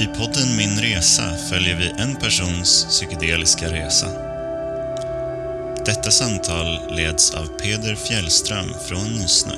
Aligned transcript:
I 0.00 0.06
podden 0.06 0.56
Min 0.56 0.78
Resa 0.80 1.36
följer 1.36 1.76
vi 1.76 2.02
en 2.02 2.16
persons 2.16 2.86
psykedeliska 2.88 3.72
resa. 3.72 4.06
Detta 5.84 6.10
samtal 6.10 6.96
leds 6.96 7.34
av 7.34 7.46
Peder 7.46 7.94
Fjällström 7.94 8.66
från 8.88 9.04
Nysnö. 9.04 9.52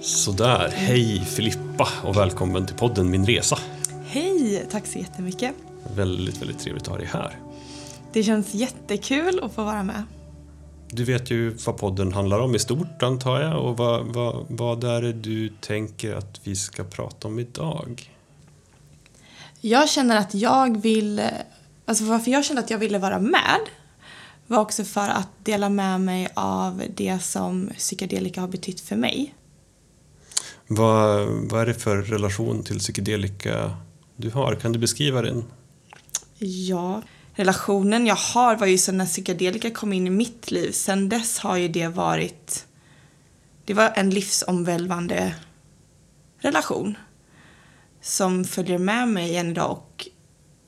Sådär, 0.00 0.72
hej 0.74 1.24
Filippa 1.24 1.88
och 2.04 2.16
välkommen 2.16 2.66
till 2.66 2.76
podden 2.76 3.10
Min 3.10 3.26
Resa. 3.26 3.58
Hej, 4.06 4.66
tack 4.70 4.86
så 4.86 4.98
jättemycket. 4.98 5.54
Väldigt, 5.96 6.42
väldigt 6.42 6.58
trevligt 6.58 6.82
att 6.82 6.88
ha 6.88 6.96
dig 6.96 7.08
här. 7.12 7.38
Det 8.12 8.22
känns 8.22 8.54
jättekul 8.54 9.40
att 9.42 9.52
få 9.52 9.64
vara 9.64 9.82
med. 9.82 10.02
Du 10.90 11.04
vet 11.04 11.30
ju 11.30 11.50
vad 11.50 11.76
podden 11.76 12.12
handlar 12.12 12.40
om 12.40 12.54
i 12.54 12.58
stort 12.58 13.02
antar 13.02 13.40
jag 13.40 13.64
och 13.64 13.76
vad, 13.76 14.06
vad, 14.06 14.46
vad 14.48 14.84
är 14.84 15.02
det 15.02 15.12
du 15.12 15.48
tänker 15.48 16.14
att 16.14 16.40
vi 16.44 16.56
ska 16.56 16.84
prata 16.84 17.28
om 17.28 17.38
idag? 17.38 18.12
Jag 19.60 19.88
känner 19.88 20.16
att 20.16 20.34
jag 20.34 20.82
vill, 20.82 21.22
alltså 21.84 22.04
varför 22.04 22.30
jag 22.30 22.44
kände 22.44 22.62
att 22.62 22.70
jag 22.70 22.78
ville 22.78 22.98
vara 22.98 23.18
med 23.18 23.60
var 24.46 24.58
också 24.58 24.84
för 24.84 25.08
att 25.08 25.28
dela 25.44 25.68
med 25.68 26.00
mig 26.00 26.28
av 26.34 26.82
det 26.94 27.18
som 27.22 27.70
psykedelika 27.78 28.40
har 28.40 28.48
betytt 28.48 28.80
för 28.80 28.96
mig. 28.96 29.34
Vad, 30.66 31.28
vad 31.28 31.62
är 31.62 31.66
det 31.66 31.74
för 31.74 31.96
relation 31.96 32.62
till 32.64 32.78
psykedelika 32.78 33.76
du 34.16 34.30
har? 34.30 34.54
Kan 34.54 34.72
du 34.72 34.78
beskriva 34.78 35.22
den? 35.22 35.44
Ja, 36.38 37.02
relationen 37.38 38.06
jag 38.06 38.14
har 38.14 38.56
var 38.56 38.66
ju 38.66 38.78
så 38.78 38.92
när 38.92 39.06
psykedelika 39.06 39.70
kom 39.70 39.92
in 39.92 40.06
i 40.06 40.10
mitt 40.10 40.50
liv. 40.50 40.72
Sen 40.72 41.08
dess 41.08 41.38
har 41.38 41.56
ju 41.56 41.68
det 41.68 41.88
varit, 41.88 42.66
det 43.64 43.74
var 43.74 43.92
en 43.96 44.10
livsomvälvande 44.10 45.34
relation 46.38 46.98
som 48.00 48.44
följer 48.44 48.78
med 48.78 49.08
mig 49.08 49.36
än 49.36 49.50
idag 49.50 49.70
och 49.70 50.08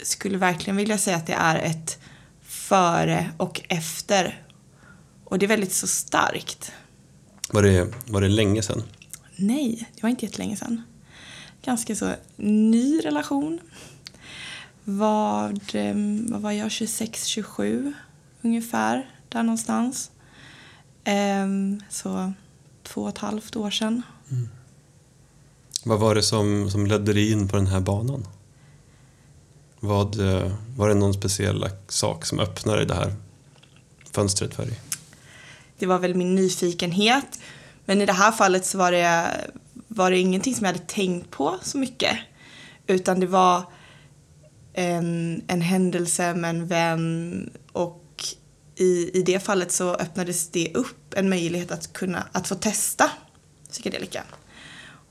skulle 0.02 0.38
verkligen 0.38 0.76
vilja 0.76 0.98
säga 0.98 1.16
att 1.16 1.26
det 1.26 1.32
är 1.32 1.58
ett 1.58 1.98
före 2.42 3.30
och 3.36 3.60
efter. 3.68 4.42
Och 5.24 5.38
det 5.38 5.46
är 5.46 5.48
väldigt 5.48 5.72
så 5.72 5.86
starkt. 5.86 6.72
Var 7.52 7.62
det, 7.62 7.94
var 8.06 8.20
det 8.20 8.28
länge 8.28 8.62
sedan? 8.62 8.82
Nej, 9.36 9.88
det 9.94 10.02
var 10.02 10.10
inte 10.10 10.24
jättelänge 10.24 10.56
sedan. 10.56 10.82
Ganska 11.62 11.96
så 11.96 12.12
ny 12.36 13.00
relation. 13.04 13.60
Vad, 14.98 15.60
ehm, 15.72 16.26
vad 16.30 16.40
var 16.40 16.52
jag, 16.52 16.70
26, 16.70 17.24
27 17.24 17.92
ungefär, 18.42 19.10
där 19.28 19.42
någonstans. 19.42 20.10
Ehm, 21.04 21.82
så 21.88 22.32
två 22.82 23.02
och 23.02 23.08
ett 23.08 23.18
halvt 23.18 23.56
år 23.56 23.70
sedan. 23.70 24.02
Vad 25.84 26.00
var 26.00 26.14
det 26.14 26.22
som, 26.22 26.70
som 26.70 26.86
ledde 26.86 27.12
dig 27.12 27.32
in 27.32 27.48
på 27.48 27.56
den 27.56 27.66
här 27.66 27.80
banan? 27.80 28.26
Vad, 29.80 30.20
eh, 30.20 30.52
var 30.76 30.88
det 30.88 30.94
någon 30.94 31.14
speciell 31.14 31.68
sak 31.88 32.24
som 32.24 32.40
öppnade 32.40 32.84
det 32.84 32.94
här 32.94 33.14
fönstret 34.12 34.54
för 34.54 34.66
dig? 34.66 34.80
Det 35.78 35.86
var 35.86 35.98
väl 35.98 36.14
min 36.14 36.34
nyfikenhet. 36.34 37.40
Men 37.84 38.00
i 38.00 38.06
det 38.06 38.12
här 38.12 38.32
fallet 38.32 38.66
så 38.66 38.78
var 38.78 38.92
det, 38.92 39.30
var 39.88 40.10
det 40.10 40.18
ingenting 40.18 40.54
som 40.54 40.66
jag 40.66 40.72
hade 40.72 40.86
tänkt 40.86 41.30
på 41.30 41.58
så 41.62 41.78
mycket. 41.78 42.18
Utan 42.86 43.20
det 43.20 43.26
var 43.26 43.64
en, 44.72 45.42
en 45.46 45.60
händelse 45.60 46.34
med 46.34 46.50
en 46.50 46.66
vän 46.66 47.50
och 47.72 48.24
i, 48.76 49.10
i 49.18 49.22
det 49.22 49.40
fallet 49.40 49.72
så 49.72 49.94
öppnades 49.94 50.48
det 50.48 50.74
upp 50.74 51.14
en 51.14 51.28
möjlighet 51.28 51.70
att 51.70 51.92
kunna 51.92 52.26
att 52.32 52.48
få 52.48 52.54
testa 52.54 53.10
psykedelika. 53.70 54.22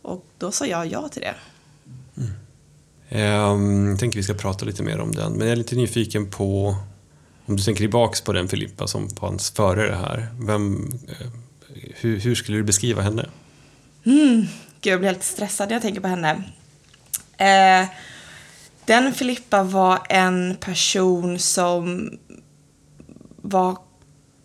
Och 0.02 0.25
då 0.37 0.52
sa 0.52 0.65
jag 0.65 0.87
ja 0.87 1.09
till 1.09 1.21
det. 1.21 1.35
Ehm, 3.09 3.89
Jag 3.89 3.99
tänker 3.99 4.20
vi 4.20 4.23
ska 4.23 4.33
prata 4.33 4.65
lite 4.65 4.83
mer 4.83 4.99
om 4.99 5.11
den, 5.11 5.31
men 5.31 5.42
jag 5.42 5.52
är 5.52 5.55
lite 5.55 5.76
nyfiken 5.76 6.30
på 6.30 6.76
om 7.45 7.55
du 7.55 7.64
tänker 7.64 7.80
tillbaks 7.80 8.21
på 8.21 8.33
den 8.33 8.47
Filippa 8.47 8.87
som 8.87 9.09
på 9.09 9.26
hans 9.26 9.52
före 9.52 9.89
det 9.89 9.95
här. 9.95 10.27
Vem, 10.39 10.91
eh, 11.08 11.27
hur, 11.95 12.20
hur 12.20 12.36
skulle 12.36 12.58
du 12.58 12.64
beskriva 12.64 13.02
henne? 13.02 13.26
Mm. 14.05 14.45
Gud, 14.81 14.93
jag 14.93 14.99
blir 14.99 15.09
helt 15.09 15.23
stressad 15.23 15.70
när 15.70 15.76
jag 15.76 15.81
tänker 15.81 16.02
på 16.02 16.08
henne. 16.08 16.43
Eh, 17.37 17.89
den 18.89 19.14
Filippa 19.14 19.64
var 19.64 20.00
en 20.10 20.55
person 20.60 21.39
som 21.39 22.11
var, 23.42 23.77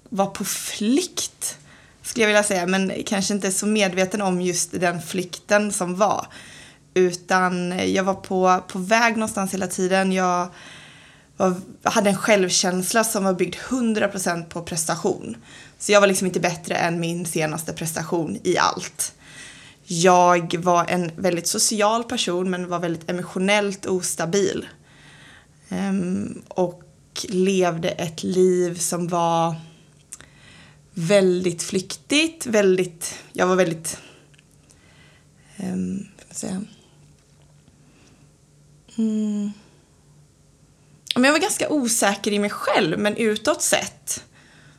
var 0.09 0.27
på 0.27 0.45
flykt, 0.45 1.59
skulle 2.03 2.23
jag 2.23 2.29
vilja 2.29 2.43
säga, 2.43 2.67
men 2.67 2.93
kanske 3.07 3.35
inte 3.35 3.53
så 3.53 3.67
medveten 3.67 4.23
om 4.23 4.41
just 4.41 4.81
den 4.81 5.03
flykten 5.03 5.73
som 5.73 5.97
var. 5.97 6.27
Utan 6.95 7.73
jag 7.93 8.05
var 8.05 8.15
på, 8.15 8.63
på 8.69 8.79
väg 8.79 9.17
någonstans 9.17 9.55
hela 9.55 9.67
tiden. 9.67 10.13
Jag 10.13 10.49
var, 11.37 11.55
hade 11.83 12.11
en 12.11 12.17
självkänsla 12.17 13.05
som 13.05 13.25
var 13.25 13.35
byggd 13.35 13.55
100% 13.55 14.45
på 14.45 14.63
prestation. 14.63 15.37
Så 15.79 15.93
jag 15.93 16.01
var 16.01 16.09
liksom 16.09 16.27
inte 16.27 16.41
bättre 16.41 16.75
än 16.75 17.01
min 17.01 17.27
senaste 17.27 17.73
prestation 17.73 18.39
i 18.45 18.59
allt. 18.59 19.15
Jag 19.87 20.55
var 20.59 20.85
en 20.89 21.11
väldigt 21.17 21.47
social 21.47 22.05
person 22.05 22.51
men 22.51 22.69
var 22.69 22.79
väldigt 22.79 23.11
emotionellt 23.11 23.87
ostabil. 23.87 24.67
Um, 25.69 26.43
och 26.49 26.83
levde 27.29 27.89
ett 27.89 28.23
liv 28.23 28.79
som 28.79 29.09
var 29.09 29.55
väldigt 30.95 31.63
flyktigt, 31.63 32.47
väldigt, 32.47 33.15
jag 33.33 33.47
var 33.47 33.57
väldigt, 33.57 33.99
um, 35.57 36.09
vad 36.29 36.37
ska 36.37 36.47
säga, 36.47 36.63
mm. 38.97 39.53
Men 41.15 41.25
jag 41.25 41.33
var 41.33 41.41
ganska 41.41 41.69
osäker 41.69 42.33
i 42.33 42.39
mig 42.39 42.51
själv 42.51 42.99
men 42.99 43.17
utåt 43.17 43.63
sett 43.63 44.25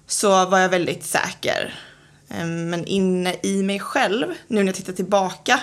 så 0.07 0.45
var 0.45 0.59
jag 0.59 0.69
väldigt 0.69 1.05
säker. 1.05 1.79
Ehm, 2.35 2.69
men 2.69 2.85
inne 2.85 3.35
i 3.43 3.63
mig 3.63 3.79
själv, 3.79 4.27
nu 4.47 4.55
när 4.59 4.65
jag 4.65 4.75
tittar 4.75 4.93
tillbaka, 4.93 5.59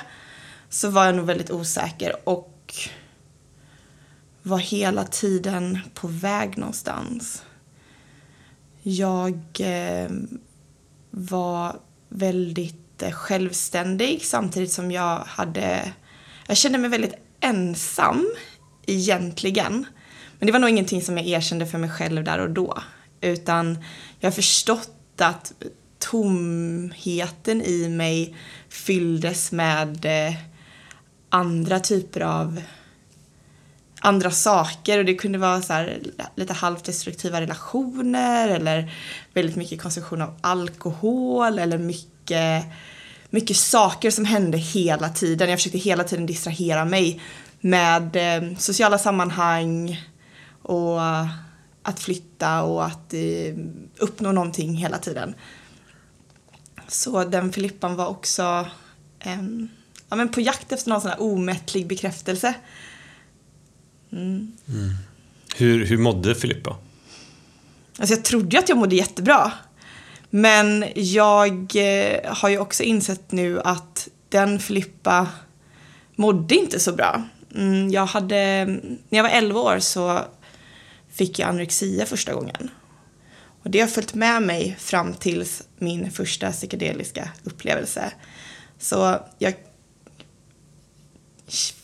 så 0.69 0.91
var 0.91 1.07
jag 1.07 1.15
nog 1.15 1.27
väldigt 1.27 1.51
osäker 1.51 2.29
och 2.29 2.75
var 4.43 4.59
hela 4.59 5.05
tiden 5.05 5.79
på 5.95 6.09
väg 6.09 6.59
någonstans. 6.59 7.43
Jag 8.83 9.41
ehm, 9.59 10.39
var 11.11 11.77
väldigt 12.09 13.03
eh, 13.03 13.11
självständig 13.11 14.25
samtidigt 14.25 14.73
som 14.73 14.91
jag 14.91 15.19
hade... 15.19 15.93
Jag 16.47 16.57
kände 16.57 16.79
mig 16.79 16.91
väldigt 16.91 17.15
ensam 17.41 18.31
egentligen. 18.87 19.87
Men 20.39 20.47
det 20.47 20.53
var 20.53 20.59
nog 20.59 20.71
ingenting 20.71 21.03
som 21.03 21.19
jag 21.19 21.27
erkände 21.27 21.67
för 21.67 21.79
mig 21.79 21.91
själv 21.91 22.25
där 22.25 22.39
och 22.39 22.51
då. 22.51 22.83
Utan 23.21 23.85
jag 24.21 24.27
har 24.27 24.33
förstått 24.35 25.21
att 25.21 25.53
tomheten 26.11 27.63
i 27.63 27.89
mig 27.89 28.37
fylldes 28.69 29.53
med 29.53 30.05
eh, 30.05 30.35
andra 31.29 31.81
typer 31.81 32.21
av 32.21 32.61
andra 34.01 34.31
saker 34.31 34.99
och 34.99 35.05
det 35.05 35.15
kunde 35.15 35.39
vara 35.39 35.63
så 35.63 35.73
här, 35.73 36.01
lite 36.35 36.53
halvdestruktiva 36.53 37.41
relationer 37.41 38.49
eller 38.49 38.93
väldigt 39.35 39.57
mycket 39.57 39.83
konsumtion 39.83 40.23
av 40.23 40.35
alkohol 40.41 41.59
eller 41.59 41.79
mycket, 41.79 42.65
mycket 43.31 43.57
saker 43.57 44.11
som 44.11 44.25
hände 44.25 44.59
hela 44.59 45.09
tiden. 45.09 45.51
Jag 45.51 45.59
försökte 45.59 45.79
hela 45.79 46.05
tiden 46.05 46.27
distrahera 46.27 46.85
mig 46.85 47.21
med 47.61 48.17
eh, 48.17 48.57
sociala 48.59 48.99
sammanhang 48.99 50.01
och 50.63 51.01
att 51.83 52.01
flytta 52.01 52.63
och 52.63 52.85
att 52.85 53.15
eh, 53.15 53.57
uppnå 53.99 54.33
någonting 54.33 54.75
hela 54.75 54.99
tiden. 54.99 55.35
Så 56.93 57.25
den 57.25 57.53
Filippan 57.53 57.97
var 57.97 58.07
också 58.07 58.67
em, 59.21 59.69
ja, 60.09 60.17
men 60.17 60.29
på 60.29 60.41
jakt 60.41 60.73
efter 60.73 60.91
någon 60.91 61.01
sån 61.01 61.11
här 61.11 61.23
omättlig 61.23 61.87
bekräftelse. 61.87 62.55
Mm. 64.13 64.53
Hur, 65.57 65.85
hur 65.85 65.99
mådde 65.99 66.35
Filippa? 66.35 66.77
Alltså 67.99 68.15
jag 68.15 68.25
trodde 68.25 68.59
att 68.59 68.69
jag 68.69 68.79
mådde 68.79 68.97
jättebra. 68.97 69.53
Men 70.31 70.85
jag 70.95 71.73
eh, 71.75 72.35
har 72.35 72.49
ju 72.49 72.59
också 72.59 72.83
insett 72.83 73.33
nu 73.33 73.61
att 73.61 74.09
den 74.29 74.59
Filippa 74.59 75.29
mådde 76.17 76.55
inte 76.55 76.81
så 76.81 76.93
bra. 76.93 77.23
Mm, 77.55 77.91
jag 77.91 78.07
hade, 78.07 78.65
när 78.67 78.99
jag 79.09 79.23
var 79.23 79.31
11 79.31 79.61
år 79.61 79.79
så 79.79 80.21
fick 81.13 81.39
jag 81.39 81.49
anorexia 81.49 82.07
första 82.07 82.35
gången. 82.35 82.71
Och 83.63 83.71
det 83.71 83.81
har 83.81 83.89
följt 83.89 84.15
med 84.15 84.43
mig 84.43 84.77
fram 84.79 85.15
tills 85.15 85.63
min 85.79 86.11
första 86.11 86.53
psykedeliska 86.53 87.29
upplevelse. 87.45 88.13
Så 88.79 89.19
jag 89.39 89.55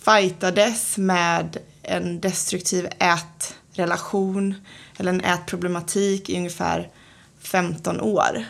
fightades 0.04 0.98
med 0.98 1.58
en 1.82 2.20
destruktiv 2.20 2.88
ätrelation 2.98 4.54
eller 4.96 5.12
en 5.12 5.24
ätproblematik 5.24 6.30
i 6.30 6.36
ungefär 6.36 6.90
15 7.38 8.00
år. 8.00 8.44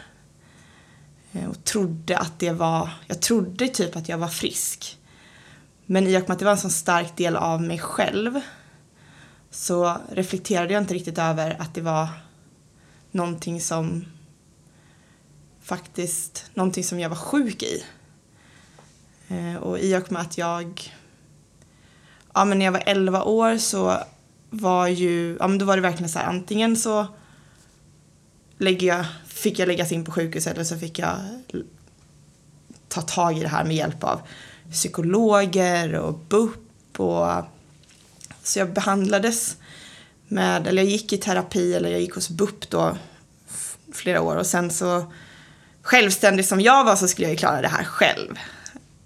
Eh, 1.33 1.49
och 1.49 1.65
trodde 1.65 2.19
att 2.19 2.39
det 2.39 2.53
var, 2.53 2.91
jag 3.07 3.21
trodde 3.21 3.69
typ 3.69 3.97
att 3.97 4.09
jag 4.09 4.19
var 4.19 4.29
frisk. 4.29 4.99
Men 5.87 6.07
i 6.07 6.17
och 6.17 6.21
med 6.21 6.31
att 6.31 6.39
det 6.39 6.45
var 6.45 6.53
en 6.53 6.59
så 6.59 6.71
stark 6.71 7.17
del 7.17 7.37
av 7.37 7.63
mig 7.63 7.79
själv 7.79 8.41
så 9.51 9.97
reflekterade 10.13 10.73
jag 10.73 10.83
inte 10.83 10.95
riktigt 10.95 11.19
över 11.19 11.57
att 11.59 11.75
det 11.75 11.81
var 11.81 12.09
någonting 13.11 13.61
som 13.61 14.05
faktiskt, 15.63 16.51
någonting 16.55 16.85
som 16.85 17.01
jag 17.01 17.09
var 17.09 17.17
sjuk 17.17 17.63
i. 17.63 17.85
Eh, 19.29 19.57
och 19.57 19.79
i 19.79 19.97
och 19.97 20.13
med 20.13 20.23
att 20.23 20.39
jag, 20.39 20.95
ja 22.35 22.45
men 22.45 22.59
när 22.59 22.65
jag 22.65 22.73
var 22.73 22.83
11 22.87 23.23
år 23.23 23.59
så 23.59 23.99
var 24.51 24.87
ju, 24.87 25.37
ja 25.41 25.49
men 25.49 25.59
då 25.59 25.65
var 25.65 25.77
det 25.77 25.83
verkligen 25.83 26.09
så 26.09 26.19
här 26.19 26.27
antingen 26.27 26.77
så 26.77 27.07
lägger 28.59 28.87
jag, 28.87 29.07
fick 29.27 29.59
jag 29.59 29.69
läggas 29.69 29.93
in 29.93 30.05
på 30.05 30.13
sjukhus 30.13 30.47
eller 30.47 30.65
så 30.65 30.79
fick 30.79 30.99
jag 30.99 31.17
ta 32.89 33.03
tag 33.03 33.39
i 33.39 33.43
det 33.43 33.49
här 33.49 33.65
med 33.65 33.77
hjälp 33.77 34.05
av 34.05 34.21
psykologer 34.71 35.95
och 35.95 36.19
BUP 36.29 37.01
och 37.01 37.45
så 38.43 38.59
jag 38.59 38.73
behandlades 38.73 39.57
med, 40.29 40.67
eller 40.67 40.83
jag 40.83 40.91
gick 40.91 41.13
i 41.13 41.17
terapi 41.17 41.75
eller 41.75 41.91
jag 41.91 42.01
gick 42.01 42.15
hos 42.15 42.29
BUP 42.29 42.71
då 42.71 42.97
flera 43.93 44.21
år 44.21 44.37
och 44.37 44.47
sen 44.47 44.71
så 44.71 45.13
självständig 45.83 46.45
som 46.45 46.61
jag 46.61 46.85
var 46.85 46.97
så 46.97 47.09
skulle 47.09 47.27
jag 47.27 47.33
ju 47.33 47.39
klara 47.39 47.63
det 47.63 47.69
här 47.69 47.85
själv. 47.85 48.39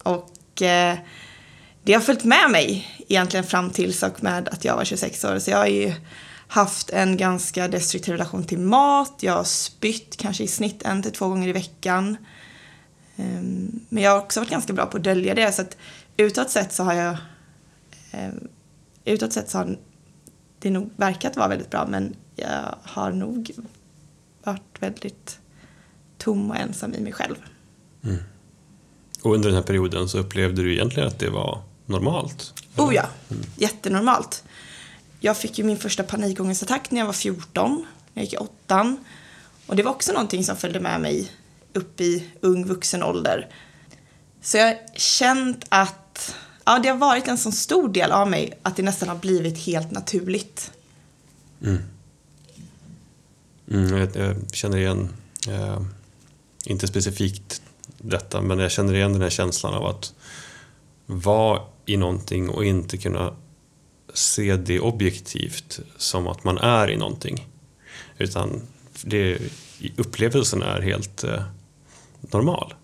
Och 0.03 0.63
eh, 0.63 0.99
det 1.83 1.93
har 1.93 2.01
följt 2.01 2.25
med 2.25 2.51
mig 2.51 2.89
egentligen 3.09 3.45
fram 3.45 3.71
tills 3.71 4.03
och 4.03 4.23
med 4.23 4.49
att 4.49 4.65
jag 4.65 4.77
var 4.77 4.85
26 4.85 5.25
år. 5.25 5.39
Så 5.39 5.51
jag 5.51 5.59
har 5.59 5.67
ju 5.67 5.95
haft 6.49 6.91
en 6.91 7.17
ganska 7.17 7.69
destruktiv 7.69 8.13
relation 8.13 8.45
till 8.45 8.59
mat. 8.59 9.19
Jag 9.21 9.33
har 9.33 9.45
spytt 9.45 10.17
kanske 10.17 10.45
i 10.45 10.49
snitt 10.49 10.83
en 10.83 11.03
till 11.03 11.13
två 11.13 11.29
gånger 11.29 11.49
i 11.49 11.53
veckan. 11.53 12.17
Um, 13.17 13.81
men 13.89 14.03
jag 14.03 14.11
har 14.11 14.19
också 14.19 14.41
varit 14.41 14.51
ganska 14.51 14.73
bra 14.73 14.87
på 14.87 14.97
att 14.97 15.05
dölja 15.05 15.35
det. 15.35 15.53
Så 15.53 15.63
att 15.63 15.77
utåt 16.17 16.51
sett 16.51 16.73
så 16.73 16.85
har 16.85 16.95
jag... 16.95 17.17
Um, 18.13 18.49
utåt 19.05 19.33
sett 19.33 19.51
så 19.51 19.59
har 19.59 19.77
det 20.63 20.71
nog 20.71 20.91
verkat 20.97 21.37
vara 21.37 21.49
väldigt 21.49 21.71
bra 21.71 21.87
men 21.87 22.17
jag 22.37 22.75
har 22.83 23.13
nog 23.13 23.51
varit 24.45 24.77
väldigt 24.79 25.39
tom 26.19 26.51
och 26.51 26.57
ensam 26.57 26.95
i 26.95 27.01
mig 27.01 27.13
själv. 27.13 27.37
Mm. 28.05 28.19
Och 29.23 29.35
under 29.35 29.49
den 29.49 29.57
här 29.57 29.63
perioden 29.63 30.09
så 30.09 30.19
upplevde 30.19 30.63
du 30.63 30.73
egentligen 30.73 31.09
att 31.09 31.19
det 31.19 31.31
var 31.31 31.63
normalt? 31.87 32.55
Eller? 32.75 32.87
Oh 32.87 32.95
ja, 32.95 33.07
mm. 33.31 33.43
jättenormalt. 33.57 34.45
Jag 35.21 35.37
fick 35.37 35.59
ju 35.59 35.65
min 35.65 35.79
första 35.79 36.03
panikångestattack 36.03 36.91
när 36.91 36.99
jag 36.99 37.07
var 37.07 37.13
14, 37.13 37.87
när 38.15 38.23
jag 38.23 38.25
gick 38.25 38.33
i 38.33 38.37
åttan. 38.37 39.05
Och 39.67 39.77
det 39.77 39.83
var 39.83 39.91
också 39.91 40.13
någonting 40.13 40.45
som 40.45 40.57
följde 40.57 40.81
med 40.81 41.01
mig 41.01 41.33
upp 41.73 42.01
i 42.01 42.29
ung 42.41 42.65
vuxen 42.65 43.03
ålder. 43.03 43.49
Så 44.43 44.57
jag 44.57 44.67
har 44.67 44.79
känt 44.95 45.65
att 45.69 46.35
ja, 46.65 46.79
det 46.79 46.89
har 46.89 46.97
varit 46.97 47.29
en 47.29 47.39
så 47.39 47.53
stor 47.53 47.89
del 47.89 48.13
av 48.13 48.31
mig 48.31 48.59
att 48.63 48.77
det 48.77 48.83
nästan 48.83 49.09
har 49.09 49.17
blivit 49.17 49.59
helt 49.59 49.91
naturligt. 49.91 50.73
Mm. 51.63 51.79
Mm, 53.71 53.97
jag, 53.99 54.17
jag, 54.17 54.37
känner 54.53 54.79
igen, 54.79 55.09
eh, 55.49 55.81
inte 56.67 56.87
specifikt 56.87 57.63
detta, 57.99 58.41
men 58.41 58.59
jag 58.59 58.71
känner 58.71 58.95
igen 58.95 59.13
den 59.13 59.23
här 59.23 59.31
känslan 59.31 59.75
av 59.75 59.87
att 59.87 60.15
vara 61.07 61.61
i 61.87 61.97
någonting 61.97 62.51
och 62.51 62.65
inte 62.65 62.97
kunna 62.97 63.37
se 64.15 64.57
det 64.57 64.81
objektivt 64.81 65.81
som 65.97 66.29
att 66.29 66.45
man 66.45 66.59
är 66.59 66.91
i 66.91 66.97
någonting. 66.97 67.49
Utan 68.19 68.63
det, 69.03 69.39
upplevelsen 69.97 70.63
är 70.63 70.81
helt 70.81 71.25
eh, 71.25 71.43
normal. 72.21 72.75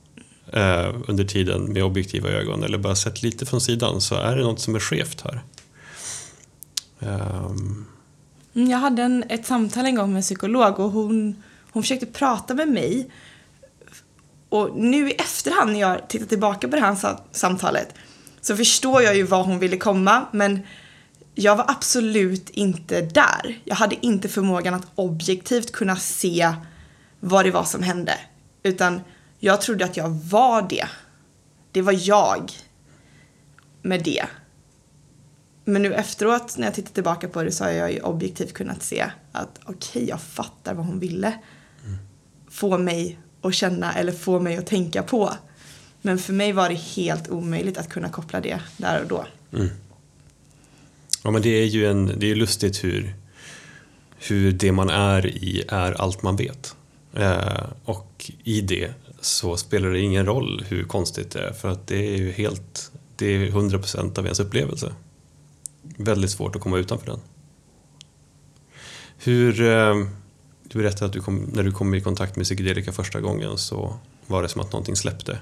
Eh, 0.53 0.95
under 1.09 1.25
tiden 1.25 1.73
med 1.73 1.85
objektiva 1.85 2.29
ögon 2.29 2.65
eller 2.65 2.79
bara 2.79 2.97
sett 2.97 3.23
lite 3.23 3.47
från 3.47 3.61
sidan 3.61 4.01
så 4.01 4.15
är 4.15 4.37
det 4.37 4.43
något 4.43 4.61
som 4.61 4.75
är 4.75 4.81
skevt 4.81 5.25
här. 5.25 5.43
Um. 6.99 7.87
Jag 8.53 8.79
hade 8.79 9.03
en, 9.03 9.25
ett 9.29 9.47
samtal 9.47 9.87
en 9.87 9.95
gång 9.95 10.09
med 10.09 10.17
en 10.17 10.23
psykolog 10.23 10.81
och 10.81 10.91
hon, 10.91 11.43
hon 11.73 11.83
försökte 11.83 12.07
prata 12.07 12.55
med 12.55 12.69
mig. 12.69 13.11
Och 14.49 14.77
nu 14.77 15.11
i 15.11 15.13
efterhand 15.13 15.73
när 15.73 15.81
jag 15.81 16.09
tittar 16.09 16.27
tillbaka 16.27 16.69
på 16.69 16.77
det 16.77 16.83
här 16.83 17.17
samtalet 17.33 17.95
så 18.41 18.57
förstår 18.57 19.03
jag 19.03 19.17
ju 19.17 19.23
var 19.23 19.45
hon 19.45 19.59
ville 19.59 19.77
komma 19.77 20.27
men 20.33 20.61
jag 21.35 21.57
var 21.57 21.65
absolut 21.69 22.51
inte 22.51 23.01
där. 23.01 23.59
Jag 23.65 23.77
hade 23.77 24.07
inte 24.07 24.29
förmågan 24.29 24.75
att 24.75 24.87
objektivt 24.95 25.73
kunna 25.73 25.97
se 25.97 26.53
vad 27.21 27.45
det 27.45 27.51
var 27.51 27.65
som 27.65 27.83
hände. 27.83 28.15
Utan 28.63 29.01
jag 29.39 29.61
trodde 29.61 29.85
att 29.85 29.97
jag 29.97 30.11
var 30.11 30.63
det. 30.69 30.89
Det 31.73 31.83
var 31.83 32.09
jag 32.09 32.53
med 33.83 34.05
det. 34.05 34.27
Men 35.65 35.83
nu 35.83 35.95
efteråt 35.95 36.57
när 36.59 36.67
jag 36.67 36.75
tittar 36.75 36.95
tillbaka 36.95 37.29
på 37.29 37.43
det 37.43 37.53
så 37.53 37.65
har 37.65 37.71
jag 37.71 37.93
ju 37.93 38.01
objektivt 38.01 38.53
kunnat 38.53 38.83
se 38.83 39.11
att 39.33 39.61
okej, 39.65 39.75
okay, 39.77 40.05
jag 40.09 40.21
fattar 40.21 40.75
vad 40.75 40.87
hon 40.87 40.99
ville 40.99 41.39
mm. 41.85 41.99
få 42.51 42.79
mig 42.79 43.19
att 43.43 43.55
känna 43.55 43.95
eller 43.95 44.13
få 44.13 44.41
mig 44.41 44.57
att 44.57 44.67
tänka 44.67 45.03
på. 45.03 45.35
Men 46.03 46.19
för 46.19 46.33
mig 46.33 46.53
var 46.53 46.69
det 46.69 46.75
helt 46.75 47.29
omöjligt 47.29 47.79
att 47.79 47.89
kunna 47.89 48.09
koppla 48.09 48.41
det 48.41 48.61
där 48.77 49.03
och 49.03 49.09
då. 49.09 49.27
Mm. 49.53 49.69
Ja, 51.25 51.31
men 51.31 51.43
det 51.43 51.49
är 51.49 51.67
ju 51.67 51.87
en, 51.87 52.13
det 52.19 52.31
är 52.31 52.35
lustigt 52.35 52.85
hur, 52.85 53.15
hur 54.19 54.53
det 54.53 54.73
man 54.73 54.91
är 54.91 55.27
i 55.27 55.65
är 55.69 55.93
allt 55.93 56.23
man 56.23 56.37
vet. 56.37 56.77
Eh, 57.15 57.67
och 57.85 58.31
i 58.45 58.61
det 58.61 58.95
så 59.21 59.57
spelar 59.57 59.91
det 59.91 60.01
ingen 60.01 60.27
roll 60.27 60.65
hur 60.69 60.85
konstigt 60.85 61.31
det 61.31 61.41
är 61.41 61.53
för 61.53 61.69
att 61.69 61.87
det 61.87 62.15
är 62.15 62.17
ju 62.17 62.31
helt, 62.31 62.93
det 63.17 63.27
är 63.27 63.51
100% 63.51 64.19
av 64.19 64.25
ens 64.25 64.41
upplevelse. 64.41 64.93
Väldigt 65.83 66.31
svårt 66.31 66.57
att 66.57 66.63
komma 66.63 66.79
utanför 66.79 67.07
den. 67.07 67.21
Hur, 69.19 69.63
eh, 69.63 69.95
du 70.63 70.79
berättade 70.79 71.07
att 71.07 71.13
du 71.13 71.21
kom, 71.21 71.37
när 71.37 71.63
du 71.63 71.73
kom 71.73 71.95
i 71.95 72.01
kontakt 72.01 72.37
med 72.37 72.45
psykedelika 72.45 72.93
första 72.93 73.21
gången 73.21 73.59
så 73.59 73.99
var 74.27 74.43
det 74.43 74.49
som 74.49 74.61
att 74.61 74.73
någonting 74.73 74.97
släppte 74.97 75.39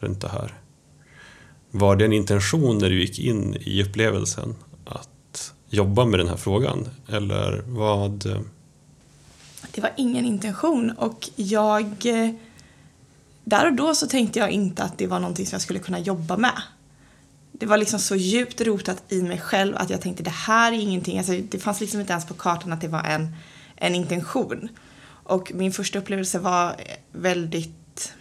runt 0.00 0.20
det 0.20 0.28
här. 0.28 0.54
Var 1.70 1.96
det 1.96 2.04
en 2.04 2.12
intention 2.12 2.78
när 2.78 2.90
du 2.90 3.00
gick 3.00 3.18
in 3.18 3.56
i 3.60 3.82
upplevelsen 3.82 4.54
att 4.84 5.52
jobba 5.68 6.04
med 6.04 6.20
den 6.20 6.28
här 6.28 6.36
frågan? 6.36 6.88
Eller 7.08 7.62
vad? 7.66 8.44
Det 9.70 9.80
var 9.80 9.92
ingen 9.96 10.24
intention 10.24 10.90
och 10.90 11.30
jag 11.36 12.06
eh, 12.06 12.30
där 13.44 13.66
och 13.66 13.72
då 13.72 13.94
så 13.94 14.06
tänkte 14.06 14.38
jag 14.38 14.50
inte 14.50 14.82
att 14.82 14.98
det 14.98 15.06
var 15.06 15.20
någonting 15.20 15.46
som 15.46 15.54
jag 15.54 15.62
skulle 15.62 15.78
kunna 15.78 15.98
jobba 15.98 16.36
med. 16.36 16.62
Det 17.52 17.66
var 17.66 17.78
liksom 17.78 17.98
så 17.98 18.16
djupt 18.16 18.60
rotat 18.60 19.02
i 19.08 19.22
mig 19.22 19.40
själv 19.40 19.76
att 19.76 19.90
jag 19.90 20.00
tänkte 20.00 20.22
det 20.22 20.30
här 20.30 20.72
är 20.72 20.76
ingenting, 20.76 21.18
alltså 21.18 21.32
det 21.32 21.58
fanns 21.58 21.80
liksom 21.80 22.00
inte 22.00 22.12
ens 22.12 22.26
på 22.26 22.34
kartan 22.34 22.72
att 22.72 22.80
det 22.80 22.88
var 22.88 23.02
en, 23.02 23.36
en 23.76 23.94
intention. 23.94 24.68
Och 25.24 25.52
min 25.54 25.72
första 25.72 25.98
upplevelse 25.98 26.38
var 26.38 26.76
väldigt 27.12 28.14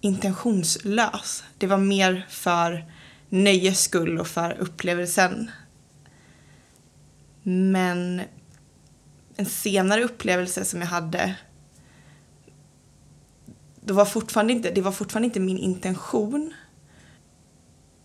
intentionslös. 0.00 1.44
Det 1.58 1.66
var 1.66 1.78
mer 1.78 2.26
för 2.28 2.84
nöjes 3.28 3.80
skull 3.80 4.18
och 4.18 4.26
för 4.26 4.56
upplevelsen. 4.60 5.50
Men 7.42 8.22
en 9.36 9.46
senare 9.46 10.04
upplevelse 10.04 10.64
som 10.64 10.80
jag 10.80 10.88
hade 10.88 11.34
det 13.84 13.92
var 13.92 14.04
fortfarande 14.04 14.52
inte, 14.52 14.70
det 14.70 14.80
var 14.80 14.92
fortfarande 14.92 15.26
inte 15.26 15.40
min 15.40 15.58
intention. 15.58 16.54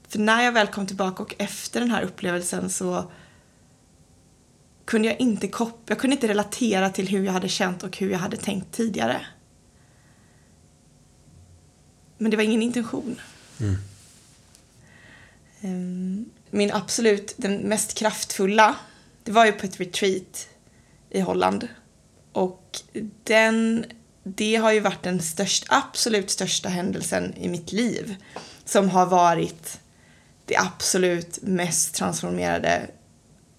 För 0.08 0.20
när 0.20 0.42
jag 0.42 0.52
väl 0.52 0.68
kom 0.68 0.88
tillbaka 0.88 1.24
och 1.24 1.36
efter 1.38 1.80
den 1.80 1.92
här 1.92 2.04
upplevelsen 2.04 2.70
så 2.70 3.12
kunde 4.86 5.08
jag 5.08 5.20
inte 5.20 5.48
koppla, 5.48 5.84
jag 5.88 6.00
kunde 6.00 6.16
inte 6.16 6.28
relatera 6.28 6.90
till 6.90 7.08
hur 7.08 7.26
jag 7.26 7.34
hade 7.34 7.50
känt 7.50 7.84
och 7.84 7.98
hur 7.98 8.10
jag 8.10 8.20
hade 8.20 8.38
tänkt 8.38 8.72
tidigare. 8.72 9.26
Men 12.18 12.32
det 12.32 12.38
var 12.38 12.44
ingen 12.44 12.62
intention. 12.62 13.22
Mm. 13.60 13.76
Ehm, 15.62 16.26
min 16.50 16.72
absolut, 16.72 17.34
den 17.38 17.58
mest 17.58 17.94
kraftfulla, 17.98 18.76
det 19.24 19.32
var 19.32 19.46
ju 19.46 19.52
på 19.52 19.66
ett 19.66 19.80
retreat 19.80 20.50
i 21.10 21.20
Holland. 21.20 21.68
Och 22.32 22.80
den 23.24 23.86
det 24.36 24.56
har 24.56 24.72
ju 24.72 24.80
varit 24.80 25.04
den 25.04 25.22
störst, 25.22 25.66
absolut 25.70 26.30
största 26.30 26.70
händelsen 26.70 27.34
i 27.38 27.50
mitt 27.50 27.72
liv. 27.72 28.16
Som 28.66 28.90
har 28.90 29.06
varit 29.06 29.80
det 30.46 30.58
absolut 30.58 31.40
mest 31.42 31.96
transformerade. 31.96 32.88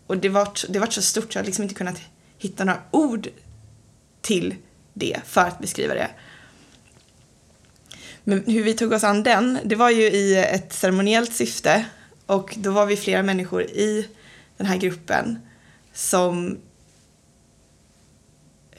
Och 0.07 0.19
det 0.19 0.29
var, 0.29 0.49
det 0.69 0.79
var 0.79 0.87
så 0.87 1.03
stort 1.03 1.33
så 1.33 1.37
jag 1.39 1.43
har 1.43 1.47
liksom 1.47 1.62
inte 1.62 1.75
kunnat 1.75 2.00
hitta 2.39 2.65
några 2.65 2.83
ord 2.91 3.29
till 4.21 4.55
det 4.95 5.21
för 5.25 5.41
att 5.41 5.59
beskriva 5.59 5.95
det. 5.95 6.11
Men 8.25 8.45
hur 8.47 8.65
vi 8.65 8.75
tog 8.75 8.93
oss 8.93 9.05
an 9.05 9.23
den, 9.23 9.59
det 9.65 9.77
var 9.77 9.91
ju 9.91 10.03
i 10.03 10.37
ett 10.37 10.73
ceremoniellt 10.73 11.35
syfte 11.35 11.85
och 12.27 12.55
då 12.59 12.71
var 12.71 12.87
vi 12.87 12.97
flera 12.97 13.23
människor 13.23 13.62
i 13.62 14.09
den 14.57 14.67
här 14.67 14.77
gruppen 14.77 15.39
som 15.93 16.59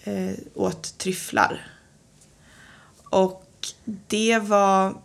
eh, 0.03 0.33
åt 0.53 0.98
tryfflar 0.98 1.67
och 3.12 3.48
det 4.08 4.39
var... 4.39 4.96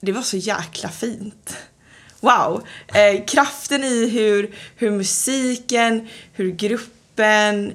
Det 0.00 0.12
var 0.12 0.22
så 0.22 0.36
jäkla 0.36 0.88
fint. 0.88 1.56
Wow! 2.20 2.62
Eh, 2.86 3.24
kraften 3.24 3.84
i 3.84 4.08
hur, 4.08 4.54
hur 4.76 4.90
musiken, 4.90 6.08
hur 6.32 6.50
gruppen, 6.50 7.72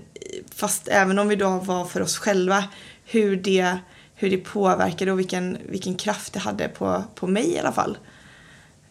fast 0.56 0.88
även 0.88 1.20
om 1.20 1.28
vi 1.28 1.36
då 1.36 1.50
var 1.50 1.86
för 1.86 2.02
oss 2.02 2.18
själva, 2.18 2.64
hur 3.06 3.36
det, 3.36 3.78
hur 4.16 4.30
det 4.30 4.38
påverkade 4.38 5.12
och 5.12 5.20
vilken, 5.20 5.58
vilken 5.70 5.96
kraft 5.96 6.34
det 6.34 6.40
hade 6.40 6.68
på, 6.68 7.04
på 7.16 7.28
mig 7.28 7.54
i 7.54 7.60
alla 7.60 7.72
fall. 7.72 7.98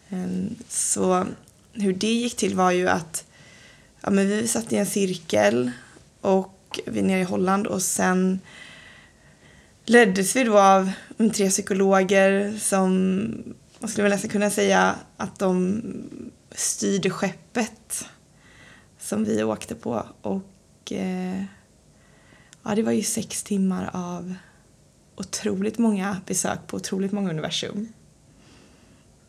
Ehm, 0.09 0.55
så 0.69 1.25
hur 1.73 1.93
det 1.93 2.13
gick 2.13 2.35
till 2.35 2.55
var 2.55 2.71
ju 2.71 2.89
att 2.89 3.25
ja, 4.01 4.09
men 4.09 4.27
vi 4.27 4.47
satt 4.47 4.73
i 4.73 4.77
en 4.77 4.85
cirkel 4.85 5.71
och 6.21 6.79
vi 6.85 7.01
nere 7.01 7.19
i 7.19 7.23
Holland 7.23 7.67
och 7.67 7.81
sen 7.81 8.39
leddes 9.85 10.35
vi 10.35 10.43
då 10.43 10.59
av 10.59 10.91
tre 11.33 11.49
psykologer 11.49 12.57
som 12.59 13.01
man 13.79 13.89
skulle 13.89 14.03
väl 14.03 14.11
nästan 14.11 14.29
kunna 14.29 14.49
säga 14.49 14.95
att 15.17 15.39
de 15.39 15.81
styrde 16.51 17.09
skeppet 17.09 18.05
som 18.99 19.23
vi 19.23 19.43
åkte 19.43 19.75
på 19.75 20.05
och 20.21 20.91
eh, 20.91 21.43
ja, 22.63 22.75
det 22.75 22.83
var 22.83 22.91
ju 22.91 23.03
sex 23.03 23.43
timmar 23.43 23.89
av 23.93 24.35
otroligt 25.15 25.77
många 25.77 26.17
besök 26.25 26.59
på 26.67 26.77
otroligt 26.77 27.11
många 27.11 27.29
universum. 27.29 27.93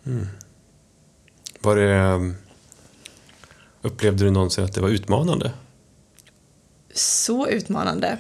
Mm. 0.07 0.27
Var 1.61 1.77
det... 1.77 2.35
Upplevde 3.83 4.25
du 4.25 4.31
någonsin 4.31 4.65
att 4.65 4.75
det 4.75 4.81
var 4.81 4.89
utmanande? 4.89 5.53
Så 6.95 7.49
utmanande. 7.49 8.19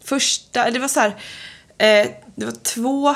Första, 0.00 0.70
det 0.70 0.78
var 0.78 0.88
så 0.88 1.00
här, 1.00 1.16
eh, 1.78 2.10
det 2.34 2.44
var 2.44 2.62
två 2.62 3.14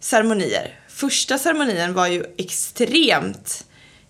ceremonier. 0.00 0.80
Första 0.88 1.38
ceremonin 1.38 1.94
var 1.94 2.06
ju 2.06 2.24
extremt 2.36 3.64